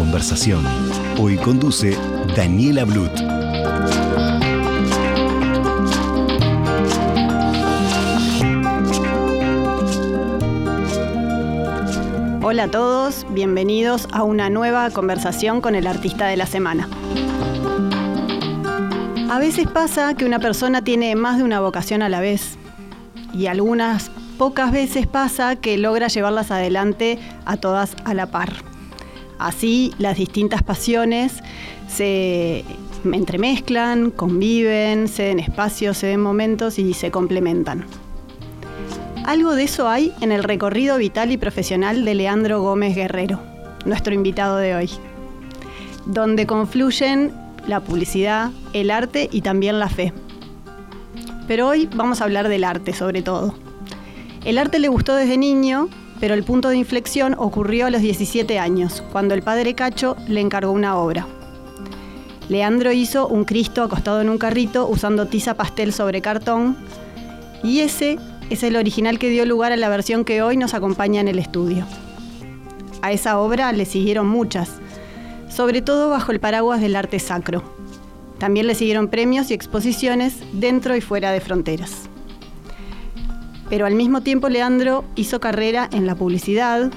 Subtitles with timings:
[0.00, 0.64] Conversación.
[1.18, 1.94] Hoy conduce
[2.34, 3.10] Daniela Blut.
[12.42, 16.88] Hola a todos, bienvenidos a una nueva conversación con el artista de la semana.
[19.30, 22.56] A veces pasa que una persona tiene más de una vocación a la vez
[23.34, 28.69] y algunas pocas veces pasa que logra llevarlas adelante a todas a la par.
[29.40, 31.42] Así las distintas pasiones
[31.88, 32.62] se
[33.10, 37.86] entremezclan, conviven, se den espacios, se den momentos y se complementan.
[39.24, 43.40] Algo de eso hay en el recorrido vital y profesional de Leandro Gómez Guerrero,
[43.86, 44.90] nuestro invitado de hoy,
[46.04, 47.32] donde confluyen
[47.66, 50.12] la publicidad, el arte y también la fe.
[51.48, 53.54] Pero hoy vamos a hablar del arte sobre todo.
[54.44, 55.88] El arte le gustó desde niño,
[56.20, 60.40] pero el punto de inflexión ocurrió a los 17 años, cuando el padre Cacho le
[60.40, 61.26] encargó una obra.
[62.48, 66.76] Leandro hizo un Cristo acostado en un carrito usando tiza pastel sobre cartón,
[67.62, 68.18] y ese
[68.50, 71.38] es el original que dio lugar a la versión que hoy nos acompaña en el
[71.38, 71.86] estudio.
[73.02, 74.80] A esa obra le siguieron muchas,
[75.48, 77.62] sobre todo bajo el paraguas del arte sacro.
[78.38, 82.08] También le siguieron premios y exposiciones dentro y fuera de fronteras.
[83.70, 86.90] Pero al mismo tiempo Leandro hizo carrera en la publicidad,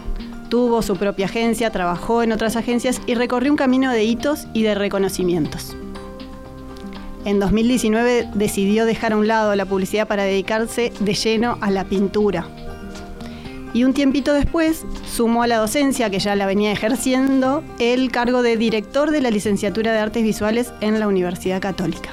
[0.49, 4.63] tuvo su propia agencia, trabajó en otras agencias y recorrió un camino de hitos y
[4.63, 5.75] de reconocimientos.
[7.25, 11.85] En 2019 decidió dejar a un lado la publicidad para dedicarse de lleno a la
[11.85, 12.47] pintura.
[13.73, 18.43] Y un tiempito después sumó a la docencia, que ya la venía ejerciendo, el cargo
[18.43, 22.09] de director de la licenciatura de Artes Visuales en la Universidad Católica.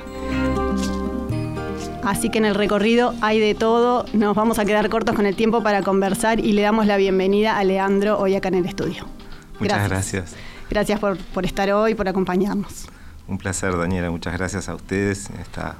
[2.02, 5.36] Así que en el recorrido hay de todo, nos vamos a quedar cortos con el
[5.36, 9.06] tiempo para conversar y le damos la bienvenida a Leandro hoy acá en el estudio.
[9.58, 10.34] Muchas gracias.
[10.70, 12.86] Gracias, por, por estar hoy, por acompañarnos.
[13.28, 14.10] Un placer, Daniela.
[14.10, 15.28] Muchas gracias a ustedes.
[15.40, 15.76] Esta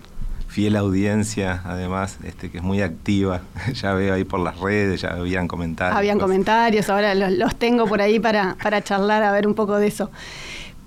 [0.51, 3.41] fiel audiencia, además, este, que es muy activa.
[3.73, 5.97] ya veo ahí por las redes, ya habían comentarios.
[5.97, 9.77] Habían comentarios, ahora los, los, tengo por ahí para, para charlar, a ver un poco
[9.77, 10.11] de eso.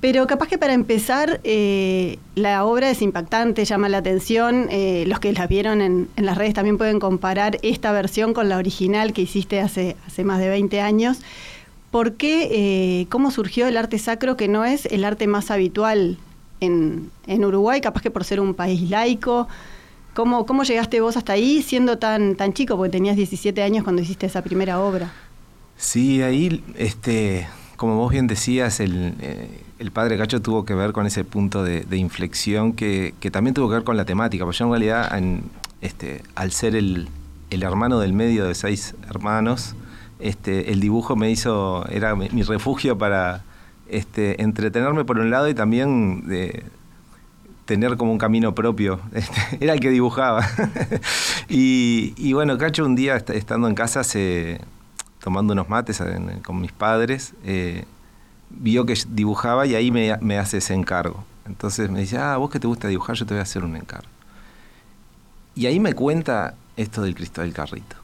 [0.03, 4.68] Pero capaz que para empezar, eh, la obra es impactante, llama la atención.
[4.69, 8.58] Eh, los que la vieron en, las redes también pueden comparar esta versión con la
[8.58, 11.19] original que hiciste hace, hace más de 20 años.
[11.90, 16.18] ¿Por qué, eh, cómo surgió el arte sacro que no es el arte más habitual
[16.59, 19.47] en, en, Uruguay, capaz que por ser un país laico.
[20.14, 22.75] ¿Cómo, ¿Cómo llegaste vos hasta ahí siendo tan, tan chico?
[22.75, 25.14] Porque tenías 17 años cuando hiciste esa primera obra.
[25.78, 27.47] Sí, ahí, este,
[27.78, 29.14] como vos bien decías, el,
[29.83, 33.75] el padre Cacho tuvo que ver con ese punto de, inflexión que, también tuvo que
[33.75, 34.45] ver con la temática.
[34.45, 35.21] Porque yo en realidad,
[35.81, 37.09] este, al ser el,
[37.49, 39.75] hermano del medio de seis hermanos,
[40.19, 43.43] este, el dibujo me hizo, era mi, refugio para
[43.89, 46.23] este, entretenerme por un lado y también
[47.66, 49.01] tener como un camino propio.
[49.59, 50.47] Era el que dibujaba.
[51.49, 54.01] y, bueno, Cacho un día estando en casa,
[55.19, 57.83] tomando unos mates en, con mis padres, eh,
[58.59, 61.24] vio que dibujaba y ahí me, me, hace ese encargo.
[61.46, 63.75] Entonces me dice, ah, vos que te gusta dibujar, yo te voy a hacer un
[63.75, 64.08] encargo.
[65.56, 67.96] Y ahí me cuenta esto del Cristo del Carrito.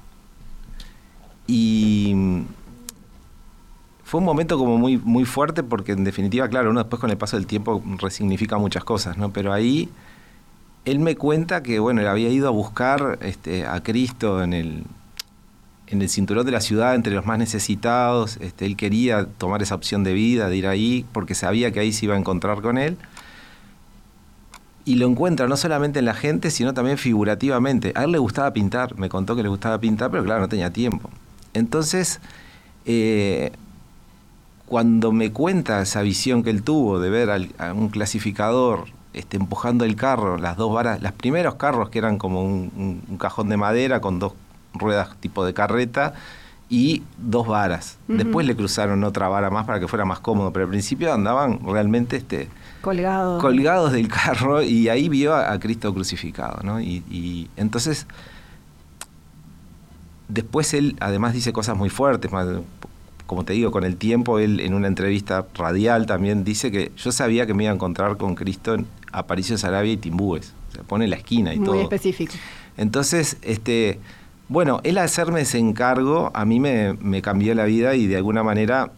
[1.48, 2.44] Y
[4.04, 7.18] fue un momento como muy, muy fuerte porque en definitiva, claro, uno después con el
[7.18, 9.32] paso del tiempo resignifica muchas cosas, ¿no?
[9.32, 9.90] Pero ahí
[10.86, 14.84] él me cuenta que, bueno, él había ido a buscar este, a Cristo en el,
[15.90, 18.38] en el cinturón de la ciudad, entre los más necesitados.
[18.38, 21.92] Este, él quería tomar esa opción de vida, de ir ahí, porque sabía que ahí
[21.92, 22.98] se iba a encontrar con él.
[24.86, 27.92] Y lo encuentra no solamente en la gente, sino también figurativamente.
[27.96, 30.72] A él le gustaba pintar, me contó que le gustaba pintar, pero claro, no tenía
[30.72, 31.10] tiempo.
[31.54, 32.20] Entonces,
[32.86, 33.52] eh,
[34.66, 39.86] cuando me cuenta esa visión que él tuvo de ver a un clasificador este, empujando
[39.86, 43.58] el carro, las dos varas, los primeros carros que eran como un, un, cajón de
[43.58, 44.34] madera con dos
[44.74, 46.14] ruedas tipo de carreta
[46.70, 47.98] y dos varas.
[48.08, 48.18] Uh -huh.
[48.18, 51.60] Después le cruzaron otra vara más para que fuera más cómodo, pero al principio andaban
[51.66, 52.48] realmente este,
[52.82, 53.42] colgados.
[53.42, 56.62] colgados del carro y ahí vio a, a Cristo crucificado.
[56.64, 56.80] ¿no?
[56.80, 58.06] Y, y entonces
[60.28, 62.32] después él además dice cosas muy fuertes,
[63.26, 67.12] como te digo, con el tiempo él en una entrevista radial también dice que yo
[67.12, 70.54] sabía que me iba a encontrar con Cristo en Aparicio Sarabia y Timbúes.
[70.70, 71.76] O sea, pone la esquina y todo.
[71.76, 72.34] Muy específico.
[72.78, 74.00] Entonces, este,
[74.50, 78.44] bueno, él hacerme ese encargo a mí me, me cambió la vida y de alguna
[78.44, 78.92] manera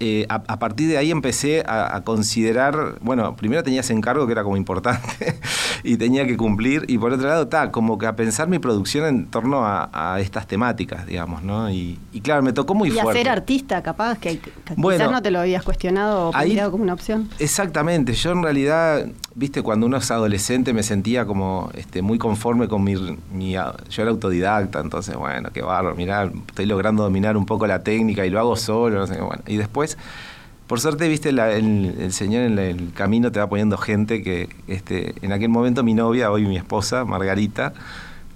[0.00, 4.42] eh, a, partir de ahí empecé a, considerar, bueno, primero tenía ese encargo que era
[4.42, 5.38] como importante
[5.82, 9.06] y tenía que cumplir, y por otro lado, está como que a pensar mi producción
[9.06, 11.70] en torno a, estas temáticas, digamos, ¿no?
[11.70, 13.20] Y, claro, me tocó muy fuerte.
[13.20, 16.94] Y ser artista, capaz, que, quizás no te lo habías cuestionado o ahí, como una
[16.94, 17.28] opción.
[17.38, 22.68] Exactamente, yo en realidad, viste, cuando uno es adolescente me sentía como este, muy conforme
[22.68, 22.96] con mi,
[23.32, 27.82] mi, Yo era autodidacta, entonces, bueno, qué barro, mirá, estoy logrando dominar un poco la
[27.82, 29.42] técnica y lo hago solo, no sé, bueno.
[29.46, 29.96] Y después,
[30.68, 35.32] por suerte, viste, el, Señor en el camino te va poniendo gente que este, en
[35.32, 37.72] aquel momento mi novia, hoy mi esposa, Margarita,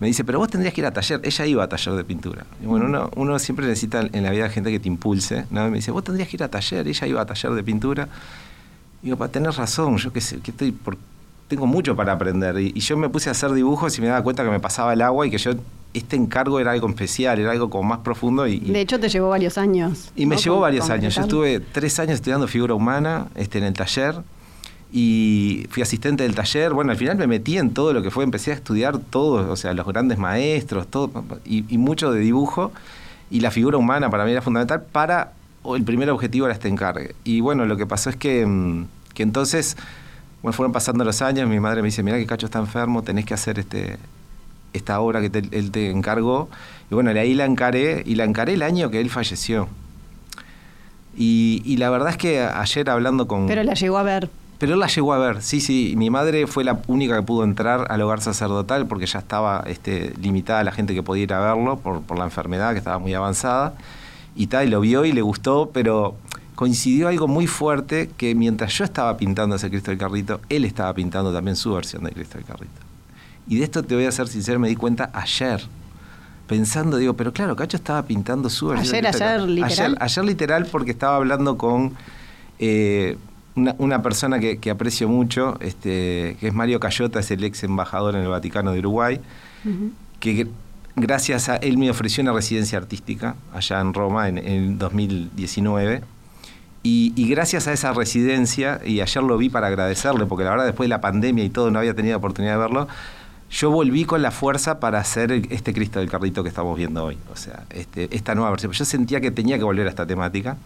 [0.01, 1.21] me dice, pero vos tendrías que ir a taller.
[1.23, 2.47] Ella iba a taller de pintura.
[2.63, 5.45] Y bueno, uno, siempre necesita en la vida gente que te impulse.
[5.51, 5.69] ¿no?
[5.69, 6.89] me dice, vos tendrías que ir a taller.
[6.89, 8.09] Ella iba a taller de pintura.
[9.03, 10.97] Y digo, para tener razón, yo qué sé, que estoy por,
[11.49, 12.59] tengo mucho para aprender.
[12.59, 14.95] Y, y, yo me puse a hacer dibujos y me daba cuenta que me pasaba
[14.95, 15.53] el agua y que yo
[15.95, 18.47] este encargo era algo especial, era algo como más profundo.
[18.47, 20.11] Y, de hecho, te llevó varios años.
[20.17, 21.15] Y me llevó varios años.
[21.15, 24.17] Yo estuve tres años estudiando figura humana este, en el taller
[24.93, 26.73] y fui asistente del taller.
[26.73, 29.57] Bueno, al final me metí en todo lo que fue, empecé a estudiar todo, o
[29.57, 32.73] sea, los grandes maestros, todo, y, mucho de dibujo.
[33.31, 35.33] Y la figura humana para mí era fundamental para,
[35.65, 37.15] el primer objetivo era este encargue.
[37.25, 39.77] Y bueno, lo que pasó es que, mm, que entonces,
[40.43, 43.25] bueno, fueron pasando los años, mi madre me dice, mira que Cacho está enfermo, tenés
[43.25, 43.99] que hacer este
[44.73, 46.49] esta obra que él te encargó.
[46.91, 49.69] Y bueno, ahí la encaré, y la encaré el año que él falleció.
[51.17, 53.47] Y, la verdad es que ayer hablando con...
[53.47, 54.31] Pero la llegó a ver.
[54.59, 55.95] Pero él la llegó a ver, sí, sí.
[55.97, 60.15] Mi madre fue la única que pudo entrar al hogar sacerdotal porque ya estaba este,
[60.21, 63.13] limitada la gente que podía ir a verlo por, por la enfermedad que estaba muy
[63.13, 63.75] avanzada.
[64.37, 66.15] Y tal, y lo vio y le gustó, pero
[66.55, 70.95] coincidió algo muy fuerte que mientras yo estaba pintando ese Cristo del Carrito, él estaba
[70.95, 72.82] pintando también su versión de Cristo del Carrito.
[73.47, 75.61] Y de esto te voy a ser sincero, me di cuenta ayer.
[76.47, 79.97] Pensando, digo, pero claro, Cacho estaba pintando su Ayer, ayer, literal.
[80.01, 81.93] Ayer, literal porque estaba hablando con
[82.59, 83.17] eh,
[83.55, 88.23] una, persona que, aprecio mucho, este, que es Mario Cayota, es el ex embajador en
[88.23, 89.21] el Vaticano de Uruguay,
[90.21, 90.49] que
[90.97, 96.03] gracias a él me ofreció una residencia artística allá en Roma en, en 2019.
[96.85, 100.67] Y, y, gracias a esa residencia, y ayer lo vi para agradecerle, porque la verdad
[100.67, 102.89] después de la pandemia y todo no había tenido oportunidad de verlo,
[103.53, 107.19] yo volví con la fuerza para hacer este Cristo del Carrito que estamos viendo hoy.
[107.31, 108.73] O sea, este, esta nueva versión.
[108.73, 110.57] Yo sentía que tenía que volver a esta temática.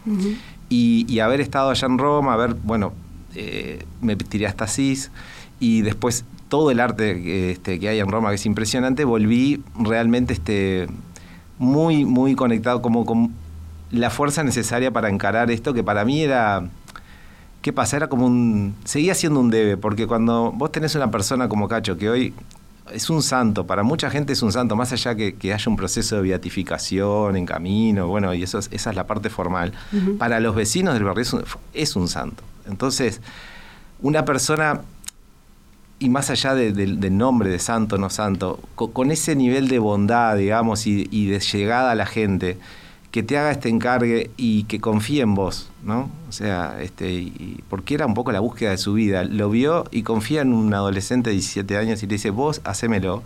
[0.68, 2.92] y, haber estado allá en Roma, haber, bueno,
[3.34, 5.10] eh, me tiré hasta Asís
[5.58, 10.32] y después todo el arte este, que hay en Roma, que es impresionante, volví realmente
[10.32, 10.86] este,
[11.58, 13.32] muy, muy conectado, como con
[13.90, 16.68] la fuerza necesaria para encarar esto, que para mí era...
[17.62, 17.96] ¿Qué pasa?
[17.96, 18.76] Era como un.
[18.84, 22.32] Seguía siendo un debe, porque cuando vos tenés una persona como Cacho, que hoy
[22.92, 25.76] es un santo, para mucha gente es un santo, más allá que, que haya un
[25.76, 29.72] proceso de beatificación en camino, bueno, y eso esa es la parte formal.
[30.18, 31.24] Para los vecinos del barrio
[31.72, 32.42] es un, santo.
[32.66, 33.20] Entonces,
[34.00, 34.82] una persona,
[35.98, 40.86] y más allá del nombre de santo, no santo, con, ese nivel de bondad, digamos,
[40.86, 42.58] y de llegada a la gente,
[43.16, 46.10] que te haga este encargue y que confíe en vos, ¿no?
[46.28, 47.32] O sea, este,
[47.70, 49.24] porque era un poco la búsqueda de su vida.
[49.24, 53.22] Lo vio y confía en un adolescente de 17 años y le dice, vos hacémelo.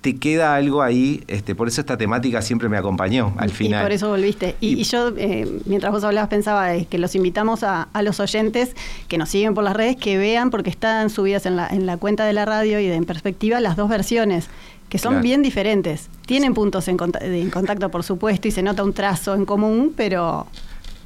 [0.00, 3.82] Te queda algo ahí, este, por eso esta temática siempre me acompañó al final.
[3.82, 4.56] Y por eso volviste.
[4.60, 8.74] Y, yo, eh, mientras vos hablabas, pensaba que los invitamos a, los oyentes
[9.08, 11.98] que nos siguen por las redes, que vean, porque están subidas en la, en la
[11.98, 14.48] cuenta de la radio y de En Perspectiva, las dos versiones
[14.88, 16.08] que son bien diferentes.
[16.26, 20.46] Tienen puntos en, contacto, por supuesto, y se nota un trazo en común, pero,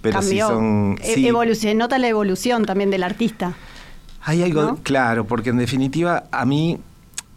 [0.02, 0.49] pero cambió.
[0.49, 3.54] son, e-, se nota la evolución también del artista.
[4.22, 6.78] Hay algo, claro, porque en definitiva a mí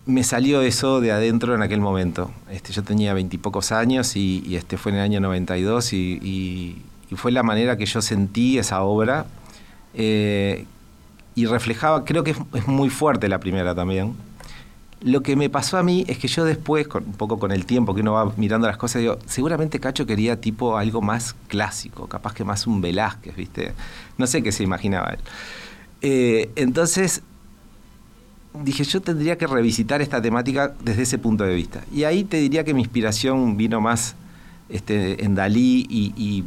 [0.06, 2.32] me salió eso de adentro en aquel momento.
[2.52, 6.82] Este, yo tenía veintipocos años y, este fue en el año 92 y, y,
[7.16, 9.28] fue la manera que yo sentí esa obra
[9.94, 10.66] eh,
[11.36, 14.16] y reflejaba, creo que es muy fuerte la primera también,
[15.04, 17.94] lo que me pasó a mí es que yo después, un poco con el tiempo
[17.94, 22.34] que uno va mirando las cosas, digo, seguramente Cacho quería tipo algo más clásico, capaz
[22.34, 23.74] que más un Velázquez, ¿viste?
[24.18, 25.20] No sé qué se imaginaba él.
[26.02, 27.22] Eh, entonces
[28.64, 31.84] dije, yo tendría que revisitar esta temática desde ese punto de vista.
[31.92, 34.16] Y ahí te diría que mi inspiración vino más
[34.70, 36.44] este, en Dalí y,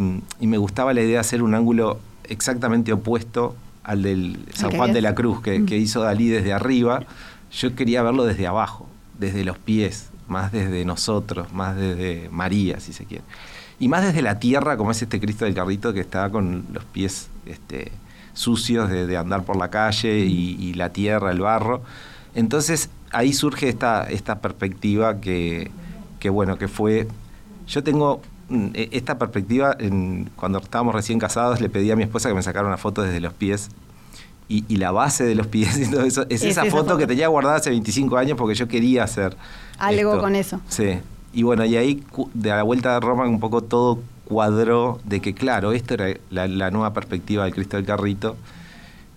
[0.47, 5.03] me gustaba la idea de hacer un ángulo exactamente opuesto al del San Juan de
[5.03, 7.07] la Cruz, que, que hizo Dalí desde arriba
[7.53, 8.87] yo quería verlo desde abajo,
[9.19, 13.25] desde los pies, más desde nosotros, más desde María, si se quiere.
[13.79, 16.85] Y más desde la tierra, como es este Cristo del carrito que está con los
[16.85, 17.93] pies este,
[18.33, 21.83] sucios de, andar por la calle y, la tierra, el barro.
[22.35, 25.71] Entonces ahí surge esta, esta perspectiva que,
[26.21, 27.09] que, bueno, que fue...
[27.67, 29.76] Yo tengo mm, e, esta perspectiva,
[30.37, 33.21] cuando estábamos recién casados, le pedí a mi esposa que me sacara una foto desde
[33.21, 33.71] los pies
[34.49, 37.57] y, la base de los pies y todo eso, es, esa, foto, que tenía guardada
[37.57, 39.37] hace 25 años porque yo quería hacer.
[39.79, 40.61] Algo con eso.
[40.69, 40.99] Sí.
[41.33, 45.35] Y bueno, y ahí de la vuelta de Roma un poco todo cuadró de que,
[45.35, 48.37] claro, esto era la, nueva perspectiva del Cristo del Carrito.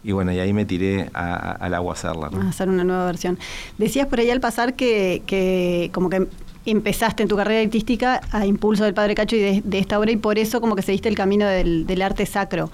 [0.03, 2.29] Y bueno, y ahí me tiré al agua a hacerla.
[2.33, 3.37] A hacer una nueva versión.
[3.77, 6.27] Decías por ahí al pasar que, que como que
[6.65, 10.17] empezaste en tu carrera artística a impulso del Padre Cacho y de, esta obra y
[10.17, 12.69] por eso como que seguiste el camino del, del arte sacro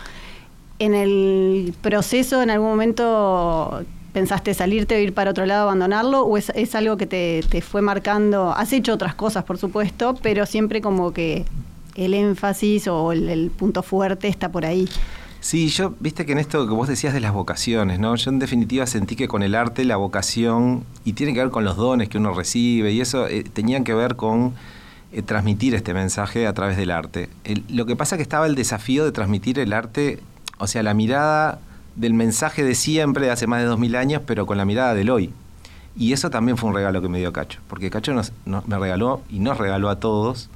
[0.80, 6.38] en el proceso, en algún momento pensaste salirte o ir para otro lado, abandonarlo, o
[6.38, 8.54] es, algo que te, fue marcando?
[8.54, 11.46] Has hecho otras cosas, por supuesto, pero siempre como que
[11.96, 14.88] el énfasis o el, punto fuerte está por ahí.
[15.42, 18.16] Sí, yo, viste que en esto que vos decías de las vocaciones, ¿no?
[18.16, 21.66] Yo en definitiva sentí que con el arte la vocación, y tiene que ver con
[21.66, 24.54] los dones que uno recibe, y eso eh, tenían que ver con
[25.12, 27.28] eh, transmitir este mensaje a través del arte.
[27.68, 30.20] lo que pasa es que estaba el desafío de transmitir el arte
[30.58, 31.60] o sea, la mirada
[31.96, 34.94] del mensaje de siempre, de hace más de dos mil años, pero con la mirada
[34.94, 35.34] del hoy.
[35.98, 39.22] Y eso también fue un regalo que me dio Cacho, porque Cacho nos, me regaló
[39.30, 40.50] y nos regaló a todos,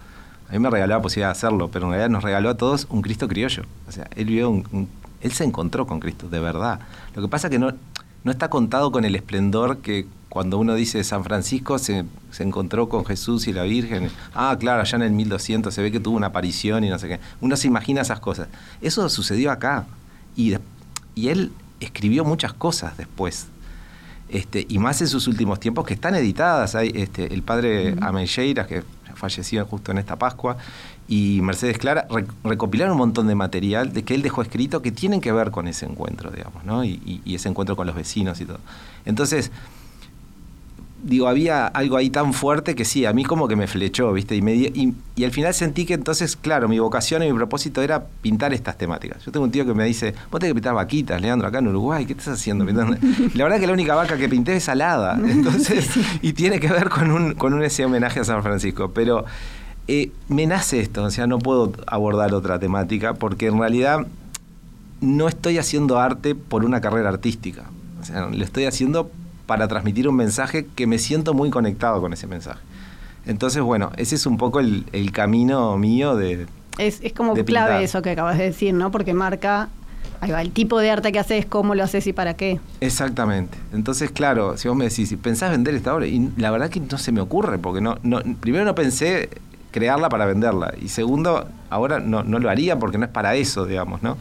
[0.49, 2.87] a mí me regaló la posibilidad de hacerlo, pero en realidad nos regaló a todos
[2.89, 3.63] un Cristo criollo.
[3.87, 4.89] O sea, él vio un,
[5.21, 6.79] él se encontró con Cristo, de verdad.
[7.15, 7.71] Lo que pasa es que no,
[8.23, 10.07] no está contado con el esplendor que
[10.39, 14.09] cuando uno dice San Francisco se, se, encontró con Jesús y la Virgen.
[14.33, 17.09] Ah, claro, allá en el 1200 se ve que tuvo una aparición y no sé
[17.09, 17.19] qué.
[17.41, 18.47] Uno se imagina esas cosas.
[18.79, 19.85] Eso sucedió acá.
[20.37, 20.55] Y,
[21.13, 23.47] y él escribió muchas cosas después.
[24.29, 26.73] Este, y más en sus últimos tiempos que están editadas.
[26.73, 28.83] Hay, este, el padre uh que
[29.15, 30.55] falleció justo en esta Pascua,
[31.09, 32.07] y Mercedes Clara
[32.45, 35.67] recopilaron un montón de material de que él dejó escrito que tienen que ver con
[35.67, 36.85] ese encuentro, digamos, ¿no?
[36.85, 38.59] Y, y, ese encuentro con los vecinos y todo.
[39.05, 39.51] Entonces,
[41.03, 44.35] digo, había algo ahí tan fuerte que sí, a mí como que me flechó, ¿viste?
[44.35, 47.81] Y, me, y, y, al final sentí que entonces, claro, mi vocación y mi propósito
[47.81, 49.23] era pintar estas temáticas.
[49.23, 51.67] Yo tengo un tío que me dice, vos tenés que pintar vaquitas, Leandro, acá en
[51.67, 52.65] Uruguay, ¿qué estás haciendo?
[53.33, 55.89] la verdad que la única vaca que pinté es alada, entonces,
[56.21, 59.25] y tiene que ver con un, con un ese homenaje a San Francisco, pero
[59.87, 64.05] eh, me nace esto, o sea, no puedo abordar otra temática porque en realidad
[65.01, 67.63] no estoy haciendo arte por una carrera artística,
[68.01, 69.09] o sea, lo estoy haciendo
[69.49, 72.59] para transmitir un mensaje que me siento muy conectado con ese mensaje.
[73.25, 76.45] Entonces, bueno, ese es un poco el, camino mío de...
[76.77, 78.91] Es, como clave eso que acabas de decir, ¿no?
[78.91, 79.69] Porque marca
[80.21, 82.59] Ahí va, el tipo de arte que haces, cómo lo haces y para qué.
[82.79, 83.57] Exactamente.
[83.73, 86.05] Entonces, claro, si vos me decís, ¿pensás vender esta obra?
[86.05, 89.29] Y la verdad que no se me ocurre, porque no, no primero no pensé
[89.71, 90.75] crearla para venderla.
[90.79, 94.17] Y segundo, ahora no, no lo haría porque no es para eso, digamos, ¿no?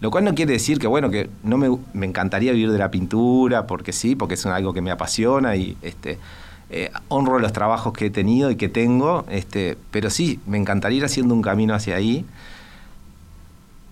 [0.00, 2.90] Lo cual no quiere decir que, bueno, que no me, me encantaría vivir de la
[2.90, 6.18] pintura, porque sí, porque es algo que me apasiona y este,
[6.70, 10.98] eh, honro los trabajos que he tenido y que tengo, este, pero sí, me encantaría
[10.98, 12.26] ir haciendo un camino hacia ahí.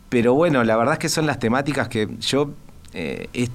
[0.09, 2.51] Pero bueno, la verdad es que son las temáticas que yo,
[2.93, 3.49] eh,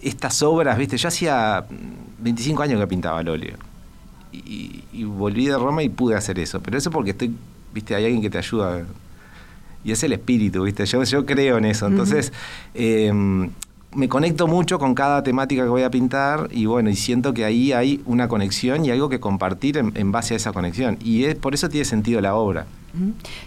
[0.00, 1.66] estas obras, viste, yo hacía
[2.18, 3.56] 25 años que pintaba el óleo.
[4.32, 6.60] Y, y, volví de Roma y pude hacer eso.
[6.60, 7.34] Pero eso porque estoy,
[7.74, 8.84] viste, hay alguien que te ayuda
[9.84, 10.84] y es el espíritu, ¿viste?
[10.86, 11.86] Yo, yo creo en eso.
[11.86, 12.32] Entonces,
[12.74, 13.50] em,
[13.94, 17.44] me conecto mucho con cada temática que voy a pintar y bueno, y siento que
[17.44, 20.98] ahí hay una conexión y algo que compartir en, base a esa conexión.
[21.02, 22.66] Y es, por eso tiene sentido la obra.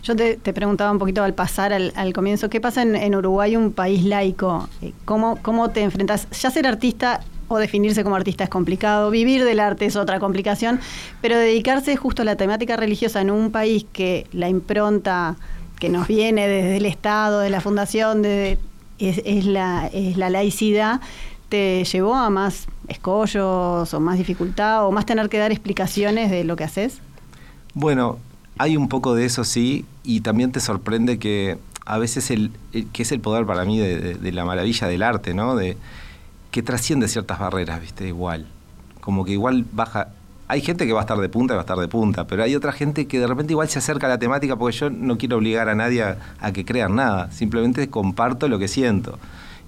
[0.03, 4.03] Yo te, preguntaba un poquito al pasar al, comienzo, ¿qué pasa en, Uruguay, un país
[4.03, 4.69] laico?
[4.81, 6.27] Eh, ¿Cómo, ¿Cómo te enfrentas?
[6.31, 10.79] Ya ser artista o definirse como artista es complicado, vivir del arte es otra complicación,
[11.21, 15.35] pero dedicarse justo a la temática religiosa en un país que la impronta
[15.83, 18.57] que nos viene desde el Estado, de la Fundación, de,
[18.99, 21.01] es, la, es la laicidad,
[21.49, 26.45] te llevó a más escollos o más dificultad o más tener que dar explicaciones de
[26.45, 27.01] lo que haces?
[27.73, 28.17] Bueno,
[28.57, 32.53] hay un poco de eso sí, y también te sorprende que a veces el,
[32.93, 35.57] que es el poder para mí de, de, la maravilla del arte, ¿no?
[35.57, 35.75] De
[36.51, 38.07] que trasciende ciertas barreras, ¿viste?
[38.07, 38.47] Igual.
[39.01, 40.13] Como que igual baja
[40.53, 42.43] hay gente que va a estar de punta y va a estar de punta, pero
[42.43, 45.17] hay otra gente que de repente igual se acerca a la temática porque yo no
[45.17, 49.17] quiero obligar a nadie a, que crean nada, simplemente comparto lo que siento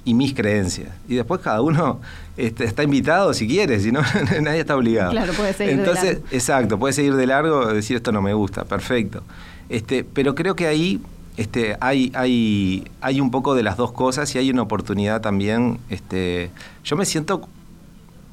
[0.04, 0.90] y mis creencias.
[1.08, 2.02] Y después cada uno
[2.38, 4.02] este, está invitado si quiere, si no,
[4.42, 5.10] nadie está obligado.
[5.10, 6.28] Claro, puede seguir Entonces, de largo.
[6.30, 9.24] exacto, puede seguir de largo, decir esto no me gusta, perfecto.
[9.70, 11.02] Este, pero creo que ahí
[11.36, 15.80] este, hay, hay, hay un poco de las dos cosas y hay una oportunidad también.
[15.90, 16.52] Este,
[16.84, 17.50] yo me siento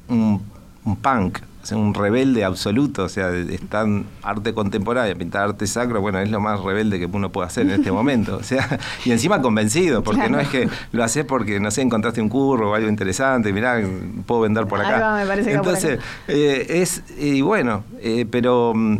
[0.07, 0.43] un,
[0.85, 1.39] un punk,
[1.71, 6.59] un rebelde absoluto, o sea, están arte contemporáneo, pintar arte sacro, bueno, es lo más
[6.59, 10.39] rebelde que uno puede hacer en este momento, o sea, y encima convencido, porque no
[10.39, 13.81] es que lo haces porque, no sé, encontraste un curro o algo interesante, mirá,
[14.25, 15.15] puedo vender por acá.
[15.15, 18.97] me parece Entonces, eh, es, y bueno, eh, pero mm,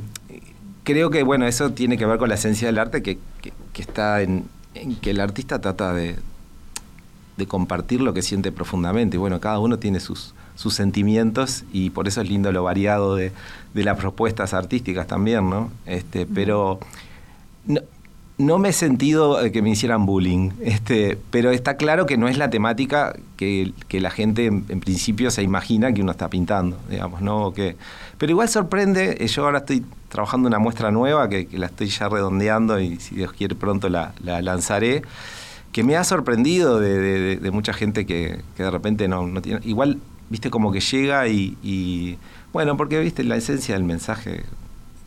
[0.84, 3.20] creo que, bueno, eso tiene que ver con la esencia del arte que,
[3.76, 4.46] está en,
[5.02, 6.16] que el artista trata de,
[7.36, 11.90] de compartir lo que siente profundamente, y bueno, cada uno tiene sus sus sentimientos y
[11.90, 13.32] por eso es lindo lo variado de,
[13.74, 15.72] las propuestas artísticas también, ¿no?
[15.86, 16.80] Este, pero
[18.38, 22.38] no, me he sentido que me hicieran bullying, este, pero está claro que no es
[22.38, 27.52] la temática que, la gente en, principio se imagina que uno está pintando, digamos, ¿no?
[27.54, 27.76] Que,
[28.20, 32.10] pero igual sorprende, eh, yo ahora estoy trabajando una muestra nueva que, la estoy ya
[32.10, 35.02] redondeando y si Dios quiere pronto la, lanzaré
[35.72, 39.60] que me ha sorprendido de, mucha gente que, de repente no, no tiene.
[39.64, 39.98] Igual
[40.30, 42.18] viste, como que llega y,
[42.52, 44.44] bueno, porque, viste, la esencia del mensaje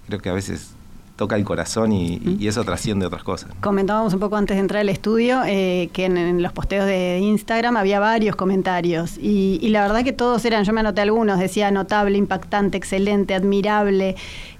[0.06, 0.75] creo que a veces
[1.16, 3.50] toca el corazón y, eso trasciende otras cosas.
[3.60, 7.76] Comentábamos un poco antes de entrar al estudio eh, que en, los posteos de Instagram
[7.76, 12.16] había varios comentarios y, la verdad que todos eran, yo me anoté algunos, decía notable,
[12.18, 14.16] impactante, excelente, admirable.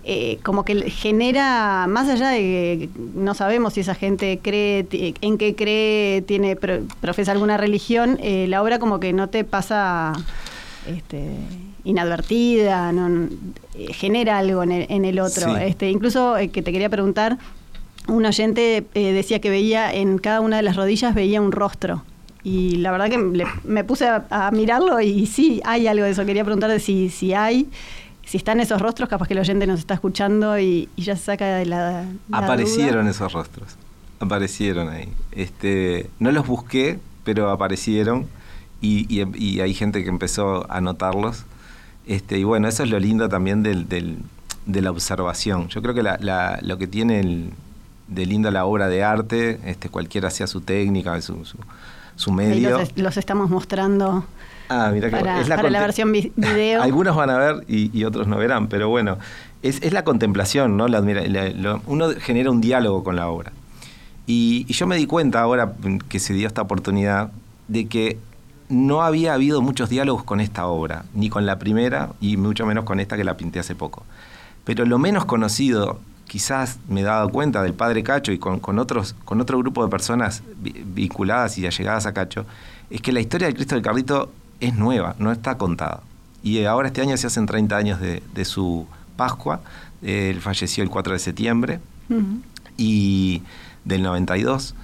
[0.08, 5.36] Eh, como que genera, más allá de que no sabemos si esa gente cree, en
[5.36, 10.12] qué cree, tiene profesa alguna religión, eh, la obra como que no te pasa
[10.86, 11.34] este,
[11.86, 13.28] inadvertida, no,
[13.92, 15.56] genera algo en el, otro.
[15.56, 17.38] Este, incluso eh, que te quería preguntar,
[18.08, 22.02] un oyente eh, decía que veía en cada una de las rodillas veía un rostro.
[22.42, 26.24] Y la verdad que me puse a, mirarlo y sí, hay algo de eso.
[26.24, 27.68] Quería preguntar si, si hay,
[28.24, 31.56] si están esos rostros, capaz que el oyente nos está escuchando y, ya se saca
[31.56, 32.04] de la...
[32.30, 33.76] aparecieron esos rostros,
[34.20, 35.08] aparecieron ahí.
[35.32, 38.26] Este, no los busqué, pero aparecieron
[38.80, 41.44] y, hay gente que empezó a notarlos.
[42.06, 45.68] Este, y bueno, eso es lo lindo también del, de la observación.
[45.68, 47.50] Yo creo que lo que tiene
[48.08, 51.44] de lindo la obra de arte, este, cualquiera sea su técnica, su,
[52.14, 52.80] su, medio.
[52.94, 54.24] Los, estamos mostrando
[54.68, 56.80] ah, para, es la, la, versión video.
[56.80, 59.18] Algunos van a ver y, otros no verán, pero bueno,
[59.62, 60.86] es, la contemplación, ¿no?
[60.86, 61.00] La,
[61.86, 63.52] uno genera un diálogo con la obra.
[64.26, 65.72] y yo me di cuenta ahora
[66.08, 67.30] que se dio esta oportunidad
[67.66, 68.18] de que
[68.68, 72.84] no había habido muchos diálogos con esta obra, ni con la primera y mucho menos
[72.84, 74.04] con esta que la pinté hace poco.
[74.64, 79.14] Pero lo menos conocido, quizás me he dado cuenta del padre Cacho y con, otros,
[79.24, 82.46] con otro grupo de personas vinculadas y allegadas a Cacho,
[82.90, 86.00] es que la historia del Cristo del Carrito es nueva, no está contada.
[86.42, 89.60] Y ahora este año se hacen 30 años de, su Pascua,
[90.02, 91.80] él falleció el 4 de septiembre
[92.76, 93.42] y
[93.84, 94.74] del 92.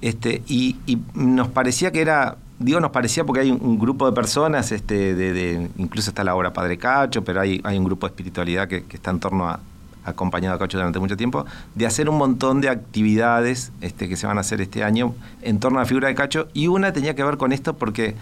[0.00, 0.76] Este, y
[1.14, 5.68] nos parecía que era digo nos parecía porque hay un, grupo de personas, este, de,
[5.76, 9.10] incluso está la obra Padre Cacho, pero hay, hay un grupo de espiritualidad que, está
[9.10, 9.60] en torno a
[10.04, 11.46] acompañado a Cacho durante mucho tiempo,
[11.76, 15.60] de hacer un montón de actividades este, que se van a hacer este año en
[15.60, 18.16] torno a la figura de Cacho, y una tenía que ver con esto porque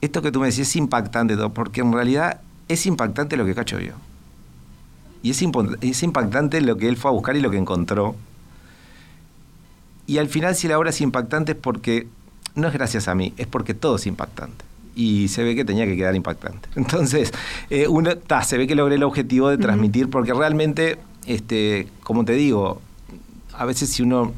[0.00, 3.78] esto que tú me decías es impactante, porque en realidad es impactante lo que Cacho
[3.78, 3.94] vio.
[5.22, 5.42] Y es,
[5.80, 8.14] es impactante lo que él fue a buscar y lo que encontró.
[10.06, 12.06] Y al final, si la obra es impactante es porque
[12.58, 14.64] no es gracias a mí, es porque todo es impactante.
[14.94, 16.68] Y se ve que tenía que quedar impactante.
[16.76, 17.32] Entonces,
[17.70, 18.10] eh, uno,
[18.44, 22.80] se ve que logré el objetivo de transmitir, porque realmente, este, como te digo,
[23.54, 24.32] a veces si uno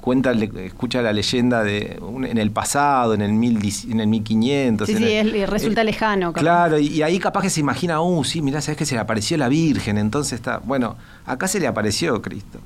[0.00, 3.58] cuenta, escucha la leyenda de en el pasado, en el, mil,
[3.88, 4.86] en el 1500.
[4.86, 6.32] Sí, sí, resulta lejano.
[6.32, 9.36] Claro, y, ahí capaz que se imagina, uh, sí, mirá, sabes que se le apareció
[9.36, 10.58] la Virgen, entonces está.
[10.58, 12.60] Bueno, acá se le apareció Cristo,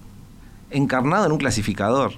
[0.71, 2.13] encarnado en un clasificador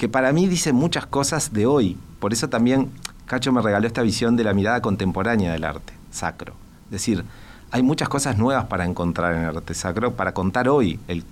[0.00, 1.98] que para mí dice muchas cosas de hoy.
[2.20, 2.90] Por eso también
[3.26, 6.54] Cacho me regaló esta visión de la mirada contemporánea del arte sacro.
[6.86, 7.22] Es decir,
[7.70, 11.22] hay muchas cosas nuevas para encontrar en el arte sacro, para contar hoy el,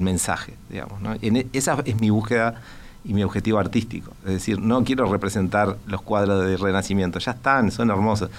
[0.00, 0.98] mensaje, digamos.
[1.20, 2.62] E, esa es mi búsqueda
[3.04, 4.12] y mi objetivo artístico.
[4.24, 8.30] Es decir, no quiero representar los cuadros de Renacimiento, ya están, son hermosos.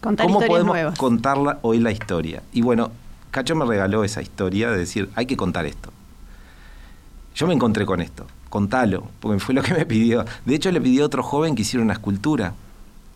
[0.00, 2.42] ¿Cómo podemos contarla hoy la historia?
[2.54, 2.90] Y bueno,
[3.32, 5.92] Cacho me regaló esa historia de decir, hay que contar esto.
[7.34, 10.26] Yo me encontré con esto contalo, porque fue lo que me pidió.
[10.44, 12.52] De hecho, le pidió a otro joven que hiciera una escultura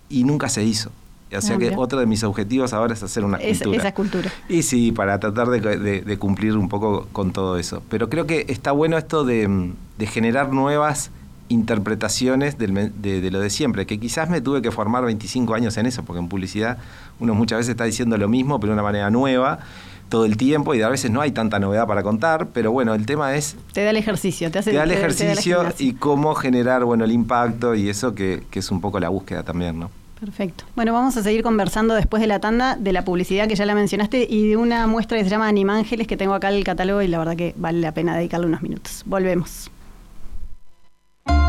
[0.08, 0.90] y nunca se hizo.
[1.36, 3.78] O sea ah, que otro de mis objetivos ahora es hacer una escultura.
[3.78, 4.32] esa escultura.
[4.48, 7.82] Y sí, para tratar de, cumplir un poco con todo eso.
[7.88, 9.72] Pero creo que está bueno esto de,
[10.06, 11.10] generar nuevas
[11.48, 15.86] interpretaciones de, de, lo de siempre, que quizás me tuve que formar 25 años en
[15.86, 16.78] eso, porque en publicidad
[17.18, 19.58] uno muchas veces está diciendo lo mismo, pero de una manera nueva
[20.08, 23.06] todo el tiempo y a veces no hay tanta novedad para contar, pero bueno, el
[23.06, 23.56] tema es...
[23.72, 24.70] Te da el ejercicio, te hace...
[24.70, 28.80] Te da el ejercicio y cómo generar, bueno, el impacto y eso que, es un
[28.80, 29.90] poco la búsqueda también, ¿no?
[30.20, 30.64] Perfecto.
[30.74, 33.74] Bueno, vamos a seguir conversando después de la tanda de la publicidad que ya la
[33.74, 37.02] mencionaste y de una muestra que se llama Animángeles que tengo acá en el catálogo
[37.02, 39.02] y la verdad que vale la pena dedicarle unos minutos.
[39.04, 39.70] Volvemos.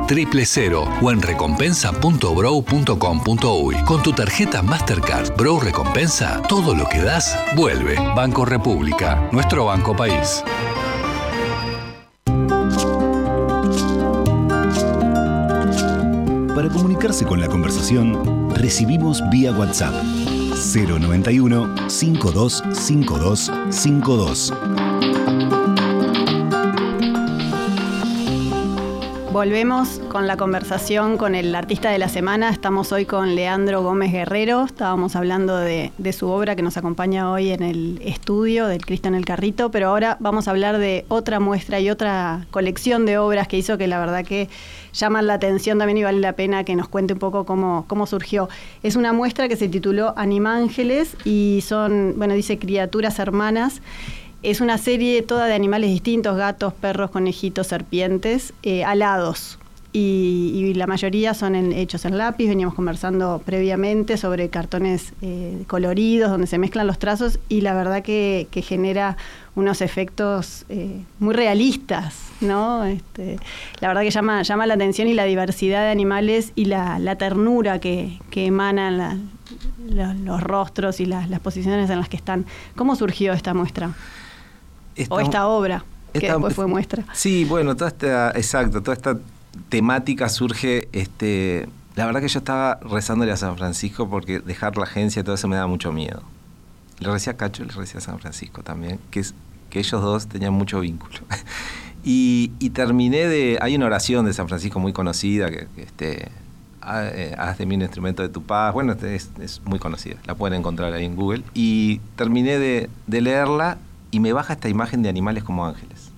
[0.00, 3.76] 1996 triple cero o en recompensa.bro.com.uy.
[3.84, 7.94] Con tu tarjeta Mastercard Bro Recompensa, todo lo que das vuelve.
[8.14, 10.44] Banco República, nuestro banco país.
[16.54, 23.50] Para comunicarse con la conversación, recibimos vía WhatsApp 091 525252.
[23.70, 24.52] 52.
[29.32, 32.50] Volvemos con la conversación con el artista de la semana.
[32.50, 34.64] Estamos hoy con Leandro Gómez Guerrero.
[34.64, 39.14] Estábamos hablando de, su obra que nos acompaña hoy en el estudio del Cristo en
[39.14, 43.46] el Carrito, pero ahora vamos a hablar de otra muestra y otra colección de obras
[43.46, 44.48] que hizo que la verdad que
[44.92, 48.06] llaman la atención también y vale la pena que nos cuente un poco cómo, cómo
[48.06, 48.48] surgió.
[48.82, 53.80] Es una muestra que se tituló Animángeles y son, bueno, dice criaturas hermanas.
[54.42, 59.58] Es una serie toda de animales distintos, gatos, perros, conejitos, serpientes, eh, alados.
[59.92, 62.48] Y, la mayoría son hechos en lápiz.
[62.48, 68.02] Veníamos conversando previamente sobre cartones eh, coloridos, donde se mezclan los trazos y la verdad
[68.02, 69.16] que, genera
[69.56, 72.84] unos efectos eh, muy realistas, ¿no?
[72.84, 73.38] Este,
[73.80, 77.80] la verdad que llama, llama la atención y la diversidad de animales y la, ternura
[77.80, 79.28] que, emanan
[79.86, 82.46] los rostros y las posiciones en las que están.
[82.76, 83.92] ¿Cómo surgió esta muestra?
[85.08, 87.04] O esta obra, que después fue muestra.
[87.12, 89.18] Sí, bueno, toda esta, exacto, toda esta
[89.68, 94.84] temática surge, este, la verdad que yo estaba rezándole a San Francisco porque dejar la
[94.84, 96.22] agencia y todo eso me da mucho miedo.
[96.98, 99.34] Le recía a Cacho y le recía a San Francisco también, que, es,
[99.70, 101.18] que ellos dos tenían mucho vínculo.
[102.04, 106.28] y, terminé de, hay una oración de San Francisco muy conocida, que, este,
[106.92, 110.34] eh, haz de mí un instrumento de tu paz, bueno, es, es, muy conocida, la
[110.34, 111.42] pueden encontrar ahí en Google.
[111.54, 113.78] Y terminé de, de leerla
[114.10, 116.10] y me baja esta imagen de animales como ángeles.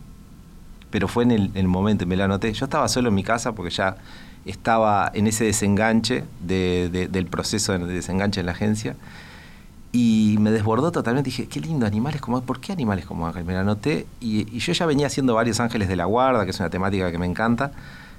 [0.91, 2.53] Pero fue en el, momento, me la anoté.
[2.53, 3.97] Yo estaba solo en mi casa porque ya
[4.45, 8.97] estaba en ese desenganche del proceso de desenganche en la agencia.
[9.91, 11.29] Y me desbordó totalmente.
[11.31, 13.47] Dije, qué lindo, animales como ¿Por qué animales como ángeles?
[13.47, 14.07] Me la anoté.
[14.21, 17.19] Y, yo ya venía haciendo varios ángeles de la guarda, que es una temática que
[17.19, 17.73] me encanta.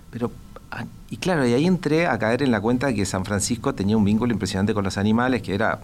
[0.10, 0.32] Pero,
[0.72, 3.98] ah, y claro, y ahí entré a caer en la cuenta que San Francisco tenía
[3.98, 5.80] un vínculo impresionante con los animales, que era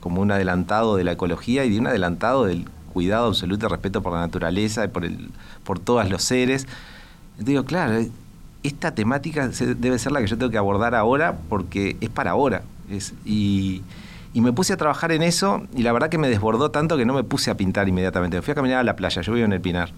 [0.00, 4.14] como un adelantado de la ecología y de un adelantado del cuidado absoluto respeto por
[4.14, 5.28] la naturaleza y por, el,
[5.64, 6.66] por todos los seres.
[7.38, 8.00] digo, claro,
[8.62, 12.62] esta temática debe ser la que yo tengo que abordar ahora porque es para ahora.
[13.26, 13.82] y,
[14.34, 17.14] me puse a trabajar en eso y la verdad que me desbordó tanto que no
[17.14, 18.36] me puse a pintar inmediatamente.
[18.36, 19.92] Me fui a caminar a la playa, yo vivo en el Pinar.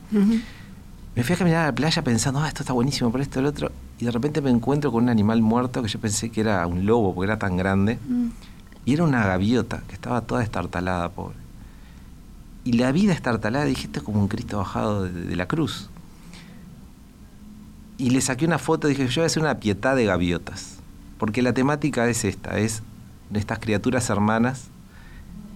[1.14, 3.46] Me fui a caminar a la playa pensando, ah, esto está buenísimo por esto, el
[3.46, 3.70] otro.
[3.98, 6.84] Y de repente me encuentro con un animal muerto que yo pensé que era un
[6.84, 7.98] lobo porque era tan grande.
[8.06, 8.26] Mm.
[8.84, 11.45] Y era una gaviota que estaba toda estartalada, pobre
[12.66, 15.88] y la vida estartalada, dije, esto es como un Cristo bajado de, la cruz.
[17.96, 20.78] Y le saqué una foto, dije, yo voy a hacer una pietad de gaviotas.
[21.16, 22.82] Porque la temática es esta, es
[23.30, 24.64] de estas criaturas hermanas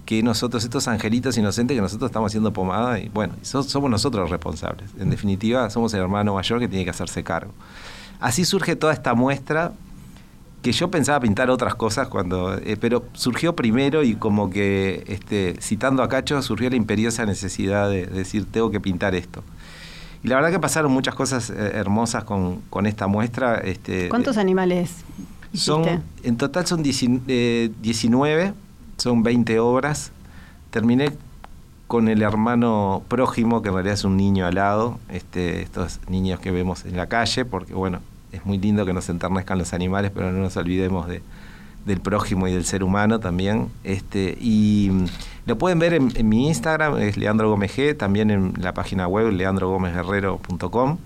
[0.05, 4.29] que nosotros, estos angelitos inocentes que nosotros estamos haciendo pomada, y bueno, somos nosotros los
[4.29, 4.89] responsables.
[4.97, 7.51] En definitiva, somos el hermano mayor que tiene que hacerse cargo.
[8.21, 9.73] Así surge toda esta muestra
[10.61, 15.55] que yo pensaba pintar otras cosas cuando eh, pero surgió primero y como que este,
[15.61, 19.43] citando a Cacho surgió la imperiosa necesidad de, decir tengo que pintar esto
[20.23, 24.91] y la verdad que pasaron muchas cosas eh, hermosas con, esta muestra este, ¿cuántos animales
[25.53, 28.53] son en total son 19 eh,
[29.01, 30.11] son 20 obras.
[30.69, 31.11] Terminé
[31.87, 36.39] con el hermano prójimo que en realidad es un niño al lado este, estos niños
[36.39, 37.99] que vemos en la calle porque bueno
[38.31, 41.21] es muy lindo que nos enternezcan los animales, pero no nos olvidemos de,
[41.85, 43.69] del prójimo y del ser humano también.
[43.83, 45.05] Este, y mm,
[45.45, 49.31] lo pueden ver en, mi Instagram, es Leandro Gómez G, también en la página web
[49.31, 50.97] leandrogomezguerrero.com.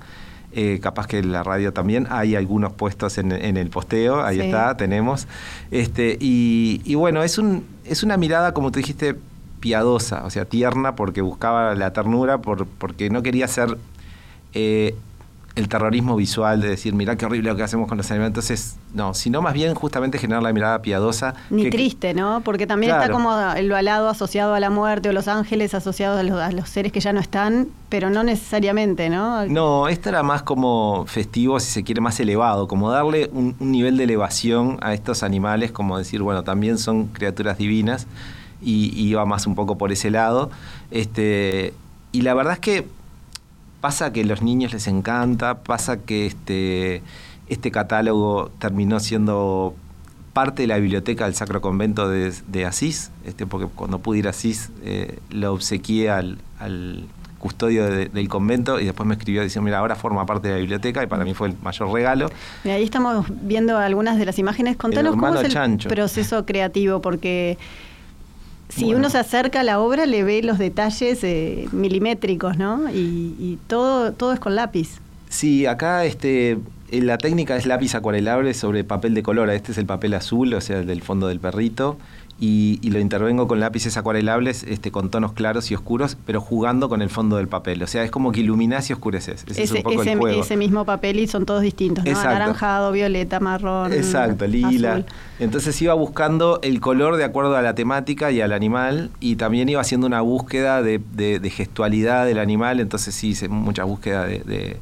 [0.58, 4.78] Eh, capaz que en la radio también hay algunos puestos en, el posteo, ahí está,
[4.78, 5.28] tenemos.
[5.70, 9.18] Este, y, bueno, es, un, es una mirada, como tú dijiste,
[9.60, 13.78] piadosa, o sea, tierna, porque buscaba la ternura, por, porque no quería ser
[14.54, 14.96] eh,
[15.56, 18.32] el terrorismo visual de decir, mirá qué horrible lo que hacemos con los animales.
[18.32, 21.34] Entonces, no, sino más bien justamente generar la mirada piadosa.
[21.50, 22.42] Ni triste, ¿no?
[22.42, 26.52] Porque también está como el balado asociado a la muerte o los ángeles asociados a
[26.52, 29.46] los, seres que ya no están, pero no necesariamente, ¿no?
[29.46, 33.96] No, esto era más como festivo, si se quiere, más elevado, como darle un, nivel
[33.96, 38.08] de elevación a estos animales, como decir, bueno, también son criaturas divinas,
[38.62, 40.50] y, y iba más un poco por ese lado.
[40.92, 41.74] Este,
[42.12, 42.86] y la verdad es que
[43.86, 47.04] pasa que a los niños les encanta, pasa que este,
[47.50, 49.76] este catálogo terminó siendo
[50.34, 54.32] parte de la biblioteca del Sacro Convento de, Asís, este, porque cuando pude ir a
[54.32, 56.40] Asís eh, lo obsequié al,
[57.38, 61.04] custodio del convento y después me escribió diciendo, mira, ahora forma parte de la biblioteca
[61.04, 62.32] y para mí fue el mayor regalo.
[62.64, 64.78] Y ahí estamos viendo algunas de las imágenes.
[64.78, 67.60] Contanos cómo es el proceso creativo, porque
[68.76, 72.90] si uno se acerca a la obra, le ve los detalles eh, milimétricos, ¿no?
[72.92, 75.00] Y, todo, todo es con lápiz.
[75.30, 76.58] Sí, acá este,
[76.92, 79.50] la técnica es lápiz acuarelable sobre papel de color.
[79.50, 81.98] Este es el papel azul, o sea, el del fondo del perrito
[82.40, 87.02] y, lo intervengo con lápices acuarelables este, con tonos claros y oscuros, pero jugando con
[87.02, 87.82] el fondo del papel.
[87.84, 89.46] O sea, es como que iluminas y oscureces.
[89.48, 90.42] Ese, es un poco el juego.
[90.42, 92.20] ese, mismo papel y son todos distintos, ¿no?
[92.20, 93.92] Anaranjado, violeta, marrón.
[93.94, 95.04] Exacto, lila.
[95.40, 99.68] Entonces iba buscando el color de acuerdo a la temática y al animal y también
[99.68, 102.80] iba haciendo una búsqueda de, de gestualidad del animal.
[102.80, 104.78] Entonces sí hice mucha búsqueda de de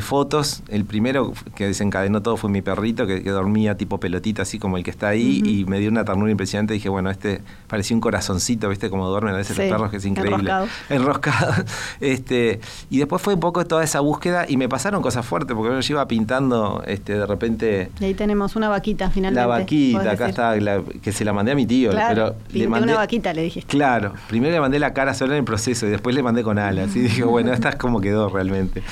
[0.00, 0.62] fotos.
[0.68, 4.84] El primero que desencadenó todo fue mi perrito, que, dormía tipo pelotita, así como el
[4.84, 6.74] que está ahí, y me dio una ternura impresionante.
[6.74, 8.88] Dije, bueno, este parecía un corazoncito, ¿viste?
[8.88, 10.52] Como duermen a veces los perros, que es increíble.
[10.88, 11.64] Enroscado.
[12.00, 15.82] este, y después fue un poco toda esa búsqueda, y me pasaron cosas fuertes, porque
[15.82, 17.90] yo iba pintando este, de repente.
[17.98, 19.40] Y ahí tenemos una vaquita finalmente.
[19.40, 20.54] La vaquita, acá está,
[21.02, 21.90] que se la mandé a mi tío.
[21.90, 23.68] pero le mandé, una vaquita, le dijiste.
[23.68, 26.58] Claro, primero le mandé la cara solo en el proceso, y después le mandé con
[26.58, 26.94] alas.
[26.94, 28.82] Y dije, bueno, esta es como quedó realmente.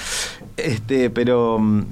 [0.59, 1.83] Este, pero mm,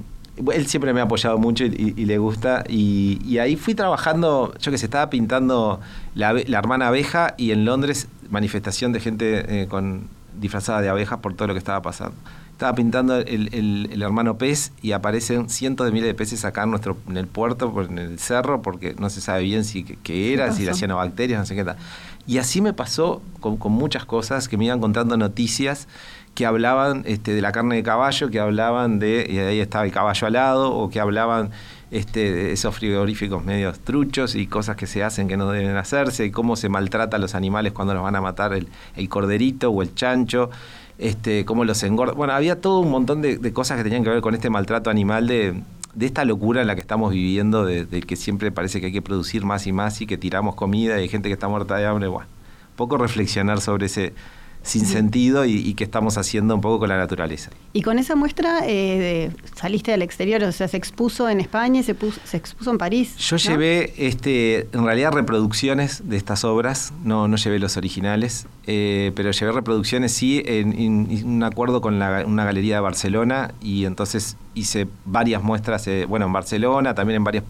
[0.53, 2.63] él siempre me ha apoyado mucho y, le gusta.
[2.67, 5.79] Y, ahí fui trabajando, yo que se estaba pintando
[6.13, 11.33] la, hermana abeja y en Londres manifestación de gente eh, con disfrazada de abejas por
[11.33, 12.15] todo lo que estaba pasando.
[12.51, 16.97] Estaba pintando el, hermano pez y aparecen cientos de miles de peces acá en, nuestro,
[17.07, 20.63] en el puerto, en el cerro, porque no se sabe bien si qué era, si
[20.63, 21.77] era cianobacterias, no sé qué tal.
[22.25, 25.87] Y así me pasó con, con muchas cosas que me iban contando noticias
[26.37, 29.91] que hablaban este, de la carne de caballo, que hablaban de, y ahí estaba el
[29.91, 31.49] caballo alado, o que hablaban
[31.89, 36.25] este, de esos frigoríficos medios truchos y cosas que se hacen que no deben hacerse,
[36.25, 38.69] y cómo se maltrata a los animales cuando los van a matar el,
[39.09, 40.51] corderito o el chancho,
[40.99, 42.13] este, cómo los engorda.
[42.13, 45.25] Bueno, había todo un montón de, cosas que tenían que ver con este maltrato animal
[45.25, 45.59] de,
[45.95, 49.01] de esta locura en la que estamos viviendo, de, que siempre parece que hay que
[49.01, 51.87] producir más y más y que tiramos comida y hay gente que está muerta de
[51.87, 52.07] hambre.
[52.09, 52.29] Bueno,
[52.75, 54.13] poco reflexionar sobre ese
[54.67, 57.51] sin sentido y, que estamos haciendo un poco con la naturaleza.
[57.73, 61.95] Y con esa muestra eh, saliste del exterior, o sea, se expuso en España, se,
[62.25, 63.15] se expuso en París.
[63.17, 69.11] Yo llevé, este, en realidad, reproducciones de estas obras, no, no llevé los originales, eh,
[69.15, 74.87] pero llevé reproducciones, sí, en, un acuerdo con una galería de Barcelona y entonces hice
[75.05, 77.43] varias muestras, eh, bueno, en Barcelona, también en varias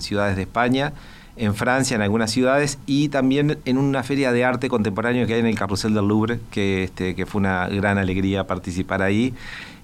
[0.00, 0.92] ciudades de España
[1.38, 5.40] en Francia, en algunas ciudades, y también en una feria de arte contemporáneo que hay
[5.40, 9.34] en el Carrusel del Louvre, que, este, que fue una gran alegría participar ahí.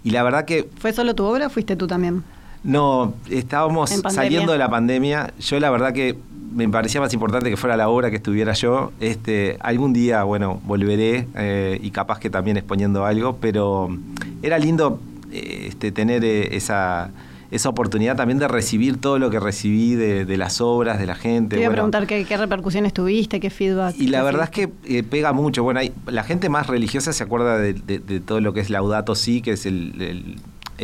[0.03, 0.69] Y la verdad que...
[0.79, 2.23] ¿Fue solo tu obra o fuiste tú también?
[2.63, 5.33] No, estábamos saliendo de la pandemia.
[5.39, 6.17] Yo la verdad que
[6.55, 8.93] me parecía más importante que fuera la obra que estuviera yo.
[9.01, 13.95] Este, algún día, bueno, volveré eh, y capaz que también exponiendo algo, pero
[14.43, 15.01] era lindo
[15.33, 17.11] eh, este, tener eh, esa
[17.51, 21.57] esa oportunidad también de recibir todo lo que recibí de, las obras, de la gente.
[21.57, 23.95] Te iba a preguntar qué, repercusiones tuviste, qué feedback.
[23.99, 25.63] Y la verdad es que eh, pega mucho.
[25.63, 27.75] Bueno, hay, la gente más religiosa se acuerda de,
[28.21, 30.41] todo lo que es Laudato Si, que es el,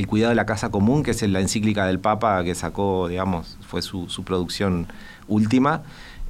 [0.07, 3.83] cuidado de la casa común, que es la encíclica del Papa que sacó, digamos, fue
[3.83, 4.87] su, producción
[5.29, 5.83] última.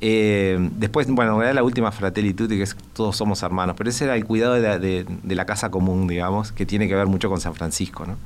[0.02, 3.90] Eh, después, bueno, en realidad la última Fratelli Tutti, que es todos somos hermanos, pero
[3.90, 7.06] ese era el cuidado de la, de la casa común, digamos, que tiene que ver
[7.06, 8.16] mucho con San Francisco, ¿no?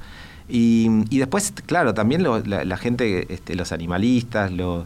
[0.48, 4.84] Y, después, claro, también la, gente, este, los animalistas, los,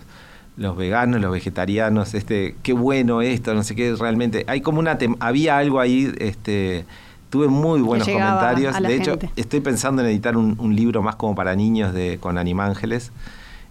[0.56, 4.44] los veganos, los vegetarianos, este, qué bueno esto, no sé qué, realmente.
[4.46, 6.84] Hay como una había algo ahí, este,
[7.30, 8.80] tuve muy buenos comentarios.
[8.80, 13.10] De hecho, estoy pensando en editar un, libro más como para niños de, con animángeles.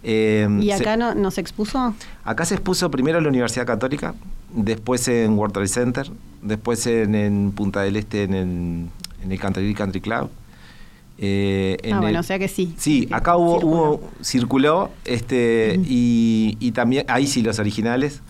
[0.02, 1.94] ¿Y acá no, no, se expuso?
[2.22, 4.14] Acá se expuso primero en la Universidad Católica,
[4.52, 6.10] después en World Trade Center,
[6.42, 8.86] después en, Punta del Este en el,
[9.24, 10.30] en el Country, Country Club
[11.20, 12.74] eh, ah, bueno, o sea que sí.
[12.78, 18.22] Sí, acá hubo, circuló, este, y, también, ahí sí los originales.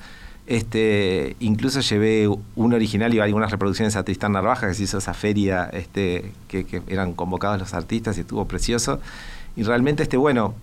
[0.47, 5.13] Este, incluso llevé un original y algunas reproducciones a Tristán Narvaja, que se hizo esa
[5.13, 9.01] feria este, que, eran convocados los artistas y estuvo precioso.
[9.57, 10.55] Y realmente, este, bueno,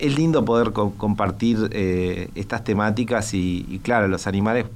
[0.00, 4.66] es lindo poder compartir eh, estas temáticas y, claro, los animales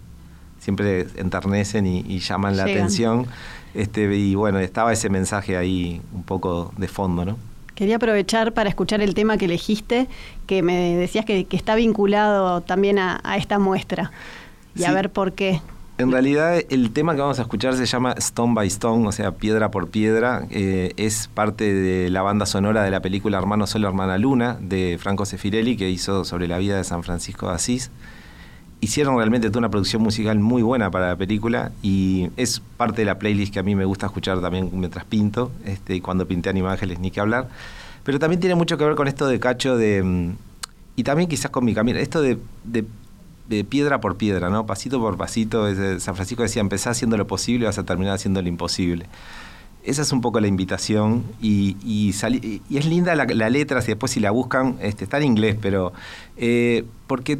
[0.61, 3.27] siempre enternecen y, llaman la atención.
[3.75, 7.39] Este, y bueno, estaba ese mensaje ahí un poco de fondo, ¿no?
[7.75, 10.09] Quería aprovechar para escuchar el tema que elegiste,
[10.47, 14.13] que me decías que, está vinculado también a, esta muestra,
[14.77, 15.61] y a ver por qué.
[15.99, 19.33] En realidad el tema que vamos a escuchar se llama Stone by Stone, o sea,
[19.33, 20.47] piedra por piedra.
[20.51, 24.99] Eh, es parte de la banda sonora de la película Hermano Sol, Hermana Luna, de
[25.01, 27.91] Franco Sefirelli, que hizo sobre la vida de San Francisco de Asís
[28.83, 33.07] hicieron realmente toda una producción musical muy buena para la película y es parte de
[33.07, 36.99] la playlist que a mí me gusta escuchar también mientras pinto, este, cuando pinté Animángeles
[36.99, 37.49] ni que hablar.
[38.03, 40.03] Pero también tiene mucho que ver con esto de Cacho de...
[40.03, 40.33] Mm,
[40.97, 42.38] y también quizás con mi camino, esto de,
[43.68, 44.66] piedra por piedra, ¿no?
[44.66, 45.73] Pasito por pasito.
[46.01, 49.07] San Francisco decía, empezá haciendo lo posible vas a terminar haciendo lo imposible.
[49.85, 52.14] Esa es un poco la invitación y, y,
[52.68, 55.92] y es linda la, letra, si después si la buscan, este, está en inglés, pero
[56.37, 57.38] eh, porque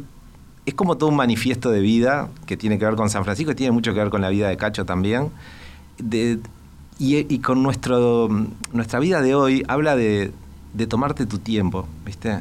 [0.65, 3.55] es como todo un manifiesto de vida que tiene que ver con San Francisco y
[3.55, 5.29] tiene mucho que ver con la vida de Cacho también.
[6.99, 8.29] y, con nuestro,
[8.71, 10.31] nuestra vida de hoy habla de,
[10.87, 12.39] tomarte tu tiempo, ¿viste?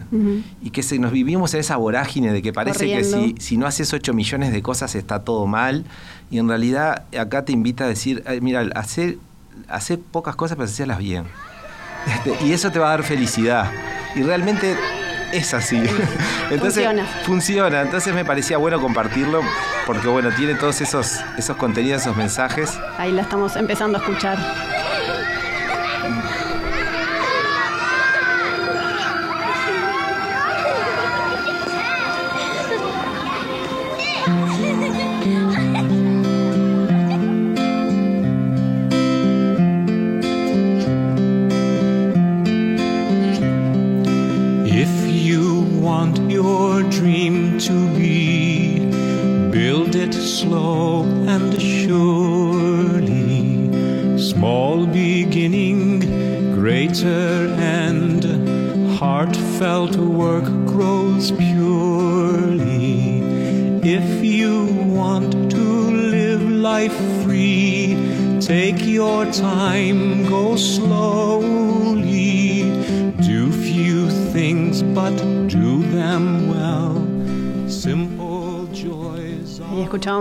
[0.63, 3.67] Y que se, nos vivimos en esa vorágine de que parece que si, si, no
[3.67, 5.85] haces 8 millones de cosas está todo mal.
[6.31, 9.19] Y en realidad acá te invita a decir, mira, hacer,
[9.69, 11.25] hacer pocas cosas pero hacerlas bien.
[12.05, 13.71] Este, y eso te va a dar felicidad.
[14.17, 14.77] Y realmente
[15.33, 15.77] es así.
[16.51, 17.07] Entonces, funciona.
[17.25, 17.81] Funciona.
[17.83, 19.41] Entonces me parecía bueno compartirlo
[19.87, 22.79] porque, bueno, tiene todos esos, esos contenidos, esos mensajes.
[22.99, 24.39] Ahí la estamos empezando a escuchar.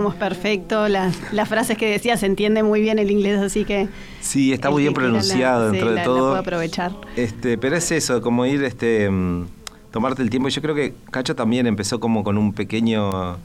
[0.01, 3.87] Escuchábamos perfecto, las, las frases que decía, se entiende muy bien el inglés, así que...
[4.19, 6.17] Sí, está muy bien pronunciado dentro de todo.
[6.17, 6.91] puedo aprovechar.
[7.15, 9.47] Este, pero es eso, como ir, este, mm,
[9.91, 10.49] tomarte el tiempo.
[10.49, 13.37] Yo creo que Cacho también empezó como con un pequeño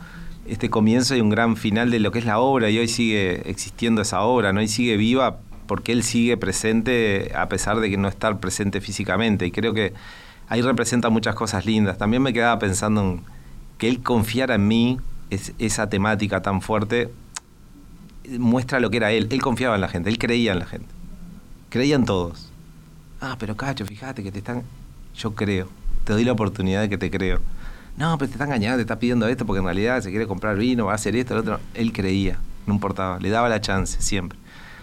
[0.47, 3.51] este comienzo y un gran final de lo que es la obra y hoy sigue
[3.51, 4.63] existiendo esa obra, ¿no?
[4.63, 9.45] Y sigue viva porque él sigue presente a pesar de que no estar presente físicamente.
[9.47, 9.93] Y creo que
[10.49, 11.99] ahí representa muchas cosas lindas.
[11.99, 13.21] También me quedaba pensando en
[13.79, 14.99] que él confiara en mí
[15.31, 17.11] esa temática tan fuerte
[18.39, 19.29] muestra lo que era él.
[19.31, 20.89] Él confiaba en la gente, él creía en la gente.
[21.69, 22.51] Creía en todos.
[23.21, 24.63] Ah, pero Cacho, fíjate que te están...
[25.17, 25.69] Yo creo.
[26.05, 27.41] Te doy la oportunidad de que te creo.
[27.97, 30.57] No, pero te está engañando, te está pidiendo esto porque en realidad se quiere comprar
[30.57, 31.61] vino, va a hacer esto, lo otro.
[31.75, 34.39] Él creía, no importaba, le daba la chance siempre.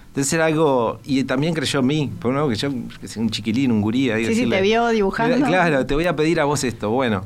[0.07, 3.29] Entonces era algo, y también creyó en mí, porque no, que yo, que soy un
[3.29, 4.09] chiquilín, un gurí.
[4.11, 5.45] Ahí sí, sí, te vio dibujando.
[5.45, 6.89] Claro, te voy a pedir a vos esto.
[6.89, 7.23] Bueno,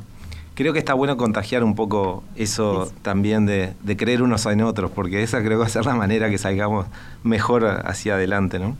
[0.58, 5.22] creo que está bueno contagiar un poco eso también de, creer unos en otros, porque
[5.22, 6.86] esa creo que va a ser la manera que salgamos
[7.22, 8.76] mejor hacia adelante, ¿no?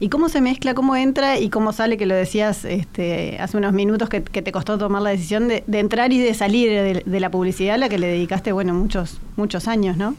[0.00, 3.72] ¿Y cómo se mezcla, cómo entra y cómo sale, que lo decías este, hace unos
[3.72, 6.70] minutos, que, te costó tomar la decisión de, entrar y de salir
[7.06, 10.14] de, la publicidad a la que le dedicaste, bueno, muchos, muchos años, ¿no?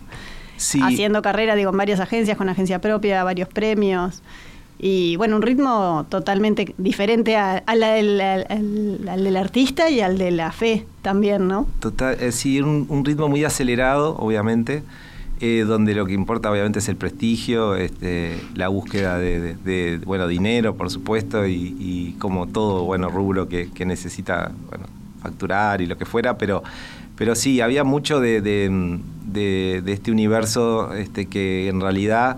[0.58, 0.80] Sí.
[0.82, 4.23] Haciendo carrera, digo, en varias agencias, con agencia propia, varios premios.
[4.82, 10.86] Y bueno, un ritmo totalmente diferente a, al, del artista y al de la fe
[11.02, 11.68] también, ¿no?
[11.82, 14.84] Total, eh, sí, un, ritmo muy acelerado, obviamente,
[15.42, 20.76] eh, donde lo que importa obviamente es el prestigio, este, la búsqueda de, bueno, dinero,
[20.76, 24.54] por supuesto, y, como todo, bueno, rubro que, necesita,
[25.22, 26.63] facturar y lo que fuera, pero,
[27.18, 32.38] pero sí, había mucho de, de este universo este, que en realidad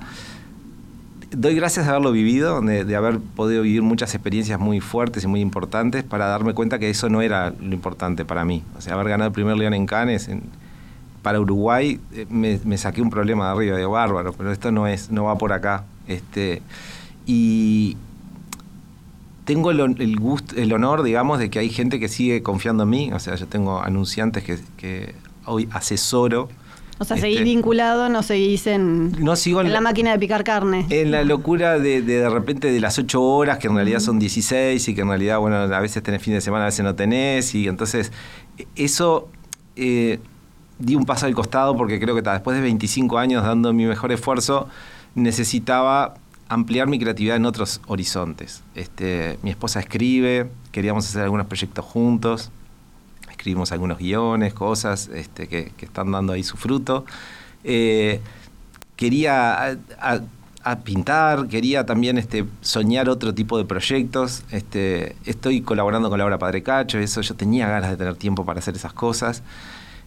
[1.31, 5.39] doy gracias de haberlo vivido, de, haber podido vivir muchas experiencias muy fuertes y muy
[5.39, 8.63] importantes para darme cuenta que eso no era lo importante para mí.
[8.77, 10.29] O sea, haber ganado el primer León en Cannes
[11.21, 15.11] para Uruguay eh, me, saqué un problema de arriba, de bárbaro, pero esto no es,
[15.11, 15.85] no va por acá.
[16.07, 16.61] Este,
[17.25, 17.95] y
[19.45, 23.13] tengo el, gusto, el honor, digamos, de que hay gente que sigue confiando en mí.
[23.13, 24.43] O sea, yo tengo anunciantes
[24.75, 25.15] que
[25.45, 26.49] hoy asesoro
[27.01, 30.43] O sea, seguís este, vinculado, no seguís en, no sigo en, la, máquina de picar
[30.43, 30.85] carne.
[30.91, 34.87] En la locura de de, repente de las 8 horas, que en realidad son 16
[34.87, 37.55] y que en realidad, bueno, a veces tenés fin de semana, a veces no tenés.
[37.55, 38.11] Y entonces,
[38.75, 39.29] eso
[39.75, 40.19] eh,
[40.77, 44.11] di un paso al costado porque creo que después de 25 años dando mi mejor
[44.11, 44.67] esfuerzo,
[45.15, 46.13] necesitaba
[46.49, 48.61] ampliar mi creatividad en otros horizontes.
[48.75, 52.51] Este, mi esposa escribe, queríamos hacer algunos proyectos juntos
[53.41, 57.05] escribimos algunos guiones, cosas este, que, están dando ahí su fruto.
[57.63, 58.21] Eh,
[58.95, 59.79] quería
[60.63, 64.43] a, pintar, quería también este, soñar otro tipo de proyectos.
[64.51, 68.45] Este, estoy colaborando con la obra Padre Cacho, eso yo tenía ganas de tener tiempo
[68.45, 69.41] para hacer esas cosas.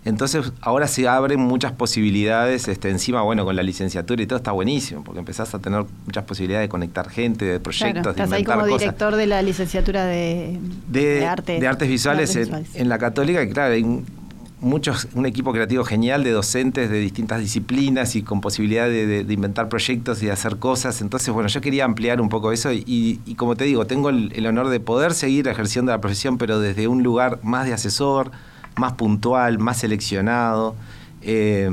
[0.04, 4.52] Entonces ahora se abren muchas posibilidades, este, encima, bueno, con la licenciatura y todo está
[4.52, 8.44] buenísimo, porque empezás a tener muchas posibilidades de conectar gente, de proyectos, claro, estás ahí
[8.44, 13.48] como director de la licenciatura de, de, arte, de artes visuales, en, la católica, y
[13.48, 14.04] claro, hay
[14.60, 19.70] muchos, un equipo creativo genial de docentes de distintas disciplinas y con posibilidad de, inventar
[19.70, 21.00] proyectos y de hacer cosas.
[21.00, 24.68] Entonces, bueno, yo quería ampliar un poco eso y, como te digo, tengo el honor
[24.68, 28.32] de poder seguir ejerciendo la profesión, pero desde un lugar más de asesor,
[28.76, 30.74] más puntual, más seleccionado.
[31.22, 31.70] Eh,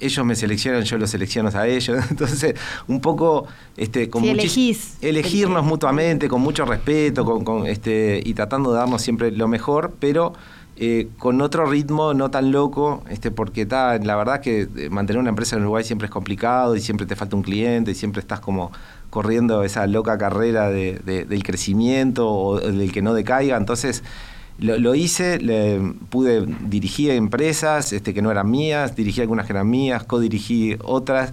[0.00, 2.04] ellos me seleccionan, yo los selecciono a ellos.
[2.10, 2.54] Entonces,
[2.88, 3.46] un poco
[3.76, 4.98] este, con elegís.
[5.00, 10.34] elegirnos mutuamente, con mucho respeto, con, este, y tratando de darnos siempre lo mejor, pero
[10.76, 15.20] eh, con otro ritmo no tan loco, este, porque está, la verdad que eh, mantener
[15.20, 18.20] una empresa en Uruguay siempre es complicado y siempre te falta un cliente y siempre
[18.20, 18.72] estás como
[19.08, 23.56] corriendo esa loca carrera del crecimiento o del que no decaiga.
[23.56, 24.02] Entonces,
[24.58, 25.80] lo, hice, le,
[26.10, 31.32] pude dirigir empresas este, que no eran mías, dirigí algunas que eran mías, co-dirigí otras.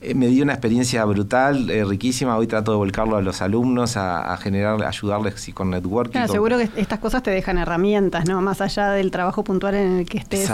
[0.00, 2.36] Eh, me dio una experiencia brutal, eh, riquísima.
[2.36, 6.12] Hoy trato de volcarlo a los alumnos, a, generar, ayudarles con networking.
[6.12, 8.40] Claro, seguro que estas cosas te dejan herramientas, ¿no?
[8.40, 10.50] Más allá del trabajo puntual en el que estés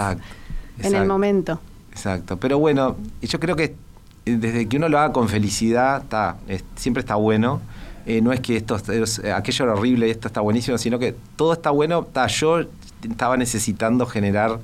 [0.81, 1.59] en el momento.
[1.91, 2.37] Exacto.
[2.37, 3.75] Pero bueno, yo creo que
[4.25, 6.37] desde que uno lo haga con felicidad, está,
[6.75, 7.61] siempre está bueno.
[8.09, 10.97] Eh, no es que esto es, eh, aquello era horrible y esto está buenísimo, sino
[10.97, 12.07] que todo está bueno.
[12.27, 12.61] yo
[13.03, 14.59] estaba necesitando generar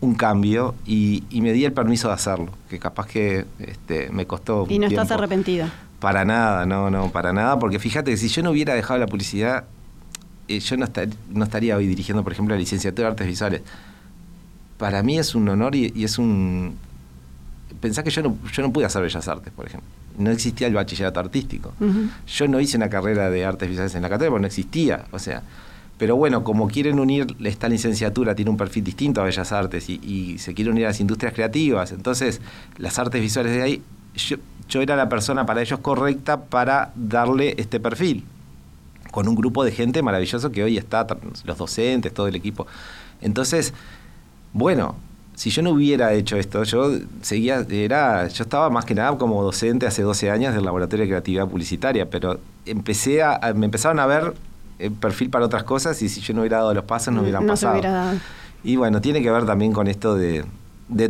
[0.00, 4.66] un cambio y, me di el permiso de hacerlo, que capaz que este, me costó.
[4.68, 5.68] ¿Y no estás arrepentido?
[6.00, 9.06] Para nada, no, no, para nada, porque fíjate que si yo no hubiera dejado la
[9.06, 9.66] publicidad,
[10.48, 10.86] eh, yo no,
[11.30, 13.62] no, estaría hoy dirigiendo, por ejemplo, la licenciatura de artes visuales.
[14.76, 16.76] Para mí es un honor y, es un.
[17.80, 20.74] Pensá que yo no, yo no pude hacer bellas artes, por ejemplo no existía el
[20.74, 21.72] bachillerato artístico.
[22.26, 25.06] Yo no hice una carrera de artes visuales en la cátedra porque no existía.
[25.12, 25.42] O sea,
[25.96, 30.36] pero bueno, como quieren unir esta licenciatura, tiene un perfil distinto a Bellas Artes y,
[30.38, 31.92] se quiere unir a las industrias creativas.
[31.92, 32.40] Entonces,
[32.76, 33.82] las artes visuales de ahí,
[34.16, 38.24] yo, era la persona para ellos correcta para darle este perfil.
[39.12, 41.06] Con un grupo de gente maravilloso que hoy está,
[41.44, 42.66] los docentes, todo el equipo.
[43.22, 43.72] Entonces,
[44.52, 44.96] bueno,
[45.38, 46.90] si yo no hubiera hecho esto, yo
[47.22, 51.10] seguía, era, yo estaba más que nada como docente hace 12 años del Laboratorio de
[51.10, 54.34] Creatividad Publicitaria, pero empecé a, me empezaron a ver
[54.80, 57.46] el perfil para otras cosas y si yo no hubiera dado los pasos no hubieran
[57.46, 57.74] pasado.
[57.74, 58.18] hubiera dado.
[58.64, 60.44] Y bueno, tiene que ver también con esto de,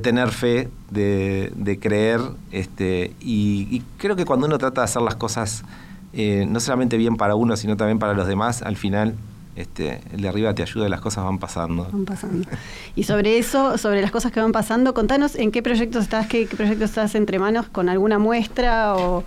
[0.03, 2.21] tener fe, de, creer,
[2.53, 5.65] este, y, creo que cuando uno trata de hacer las cosas
[6.13, 9.15] eh, no solamente bien para uno, sino también para los demás, al final
[9.59, 11.89] este, el de arriba te ayuda y las cosas van pasando.
[11.91, 12.49] Van pasando.
[12.95, 16.47] Y sobre eso, sobre las cosas que van pasando, contanos en qué proyectos estás, qué,
[16.47, 19.25] proyectos estás entre manos, con alguna muestra o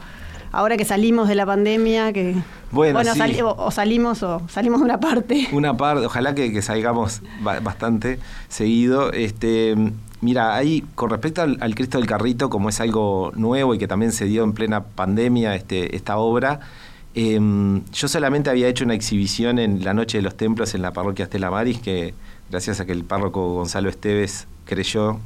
[0.53, 2.35] ahora que salimos de la pandemia, que
[2.71, 3.03] bueno, o,
[3.71, 5.49] salimos o salimos de una parte.
[5.51, 8.17] Una parte, ojalá que, salgamos bastante
[8.47, 9.11] seguido.
[9.11, 9.75] Este,
[10.21, 13.89] mira, ahí con respecto al, al, Cristo del Carrito, como es algo nuevo y que
[13.89, 16.61] también se dio en plena pandemia, este, esta obra.
[17.13, 20.93] Em, yo solamente había hecho una exhibición en la Noche de los Templos en la
[20.93, 22.13] parroquia Estela Maris, que
[22.49, 25.19] gracias a que el párroco Gonzalo Esteves creyó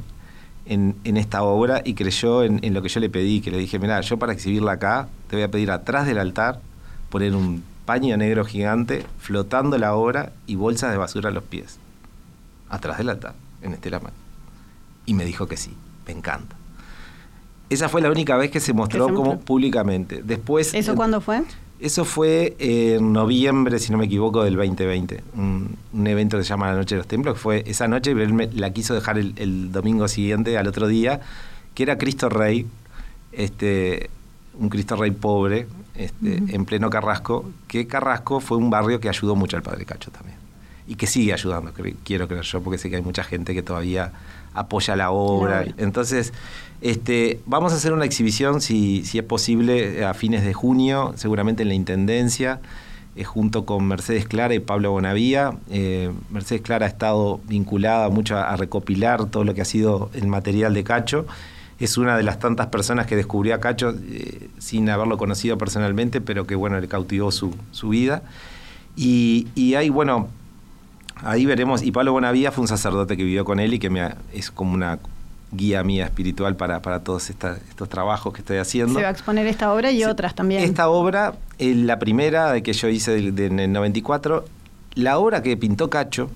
[0.66, 4.02] en, esta obra y creyó en, lo que yo le pedí, que le dije, mira,
[4.02, 6.60] yo para exhibirla acá te voy a pedir atrás del altar
[7.10, 11.78] poner un paño negro gigante flotando la obra y bolsas de basura a los pies.
[12.68, 14.18] Atrás del altar, en Estela Maris.
[15.06, 15.72] Y me dijo que sí,
[16.08, 16.56] me encanta.
[17.70, 20.22] Esa fue la única vez que se mostró como públicamente.
[20.24, 20.74] Después.
[20.74, 21.44] ¿Eso cuándo fue?
[21.86, 25.24] Eso fue en noviembre, si no me equivoco, del 2020.
[25.36, 25.78] Un,
[26.08, 28.34] evento que se llama La Noche de los Templos, que fue esa noche, pero él
[28.34, 31.22] me, la quiso dejar el, domingo siguiente, al otro día,
[31.76, 32.66] que era Cristo Rey,
[33.34, 34.10] este,
[34.58, 39.36] un Cristo Rey pobre, este, en pleno Carrasco, que Carrasco fue un barrio que ayudó
[39.36, 40.40] mucho al Padre Cacho también.
[40.88, 41.72] Y que sigue ayudando,
[42.04, 44.12] quiero creer yo, porque sé que hay mucha gente que todavía
[44.56, 45.64] apoya la obra.
[45.78, 46.34] Entonces,
[46.82, 51.70] este, vamos a hacer una exhibición, si, es posible, a fines de junio, seguramente en
[51.70, 52.60] la Intendencia.
[53.16, 55.52] eh, junto con Mercedes Clara y Pablo Bonavía.
[55.70, 60.28] Eh, Mercedes Clara ha estado vinculada mucho a, recopilar todo lo que ha sido el
[60.28, 61.26] material de Cacho.
[61.80, 66.20] Es una de las tantas personas que descubrió a Cacho eh, sin haberlo conocido personalmente,
[66.20, 67.54] pero que bueno, le cautivó su,
[67.90, 68.24] vida.
[68.98, 70.28] Y, y ahí, bueno,
[71.24, 71.84] ahí veremos.
[71.84, 75.00] Y Pablo Bonavía fue un sacerdote que vivió con él y que es como una
[75.56, 78.96] guía mía espiritual para, para todos estos trabajos que estoy haciendo.
[78.96, 80.64] Se va a exponer esta obra y otras también.
[80.64, 84.46] Esta obra, la primera que yo hice en el 94,
[84.96, 86.30] la obra que pintó Cacho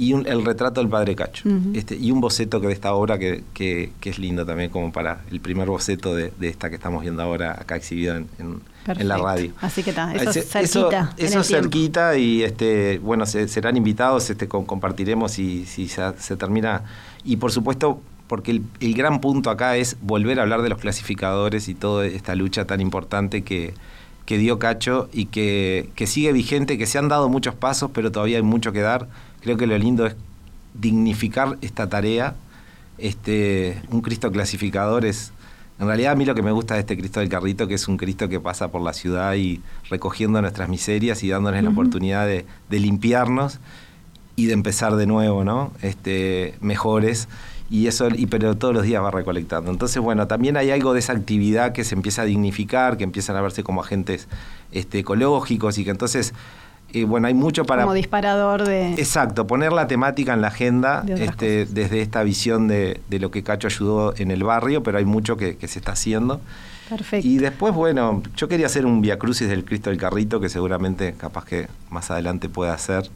[0.00, 1.46] y el retrato del padre Cacho.
[1.74, 5.20] este, y un boceto que de esta obra que, que, es lindo también como para
[5.30, 9.52] el primer boceto de, esta que estamos viendo ahora acá exhibido en, en, la radio.
[9.60, 11.12] Así que está, eso cerquita.
[11.18, 16.82] Eso, cerquita y este, bueno, serán invitados, este, compartiremos si, si se termina.
[17.22, 18.00] Y por supuesto
[18.30, 22.36] porque el, gran punto acá es volver a hablar de los clasificadores y toda esta
[22.36, 23.74] lucha tan importante que,
[24.24, 28.44] dio Cacho y que, sigue vigente, que se han dado muchos pasos, pero todavía hay
[28.44, 29.08] mucho que dar.
[29.40, 30.14] Creo que lo lindo es
[30.74, 32.36] dignificar esta tarea.
[32.98, 35.32] Este, un Cristo clasificador es,
[35.80, 37.88] en realidad a mí lo que me gusta de este Cristo del Carrito, que es
[37.88, 42.28] un Cristo que pasa por la ciudad y recogiendo nuestras miserias y dándonos la oportunidad
[42.28, 43.58] de, de, limpiarnos
[44.36, 45.72] y de empezar de nuevo, ¿no?
[45.82, 47.26] Este, mejores
[47.70, 49.70] y eso y pero todos los días va recolectando.
[49.70, 53.36] Entonces, bueno, también hay algo de esa actividad que se empieza a dignificar, que empiezan
[53.36, 54.26] a verse como agentes
[54.72, 56.34] este, ecológicos y que entonces
[56.92, 57.82] eh, bueno, hay mucho para...
[57.82, 58.94] Como disparador de...
[58.94, 63.42] Exacto, poner la temática en la agenda este, desde esta visión de, de, lo que
[63.42, 66.40] Cacho ayudó en el barrio, pero hay mucho que, se está haciendo.
[66.88, 67.26] Perfecto.
[67.26, 71.14] Y después, bueno, yo quería hacer un Via Crucis del Cristo del Carrito, que seguramente
[71.16, 73.08] capaz que más adelante pueda hacer.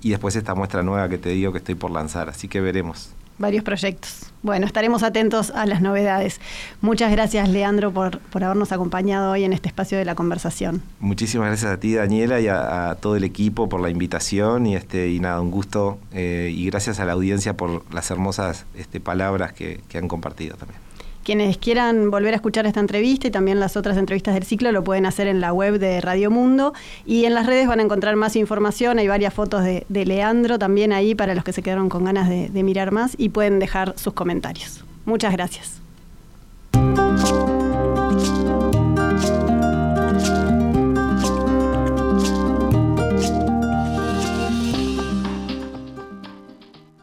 [0.00, 3.10] Y después esta muestra nueva que te digo que estoy por lanzar, así que veremos
[3.38, 4.32] varios proyectos.
[4.42, 6.40] Bueno, estaremos atentos a las novedades.
[6.80, 10.82] Muchas gracias, Leandro, por, por habernos acompañado hoy en este espacio de la conversación.
[11.00, 14.66] Muchísimas gracias a ti, Daniela, y a, todo el equipo por la invitación.
[14.66, 15.98] Y, este, y nada, un gusto.
[16.12, 20.87] Eh, y gracias a la audiencia por las hermosas este, palabras que han compartido también.
[21.28, 24.82] Quienes quieran volver a escuchar esta entrevista y también las otras entrevistas del ciclo lo
[24.82, 26.72] pueden hacer en la web de Radio Mundo
[27.04, 30.90] y en las redes van a encontrar más información, hay varias fotos de, Leandro también
[30.90, 34.14] ahí para los que se quedaron con ganas de mirar más y pueden dejar sus
[34.14, 34.82] comentarios.
[35.04, 35.82] Muchas gracias.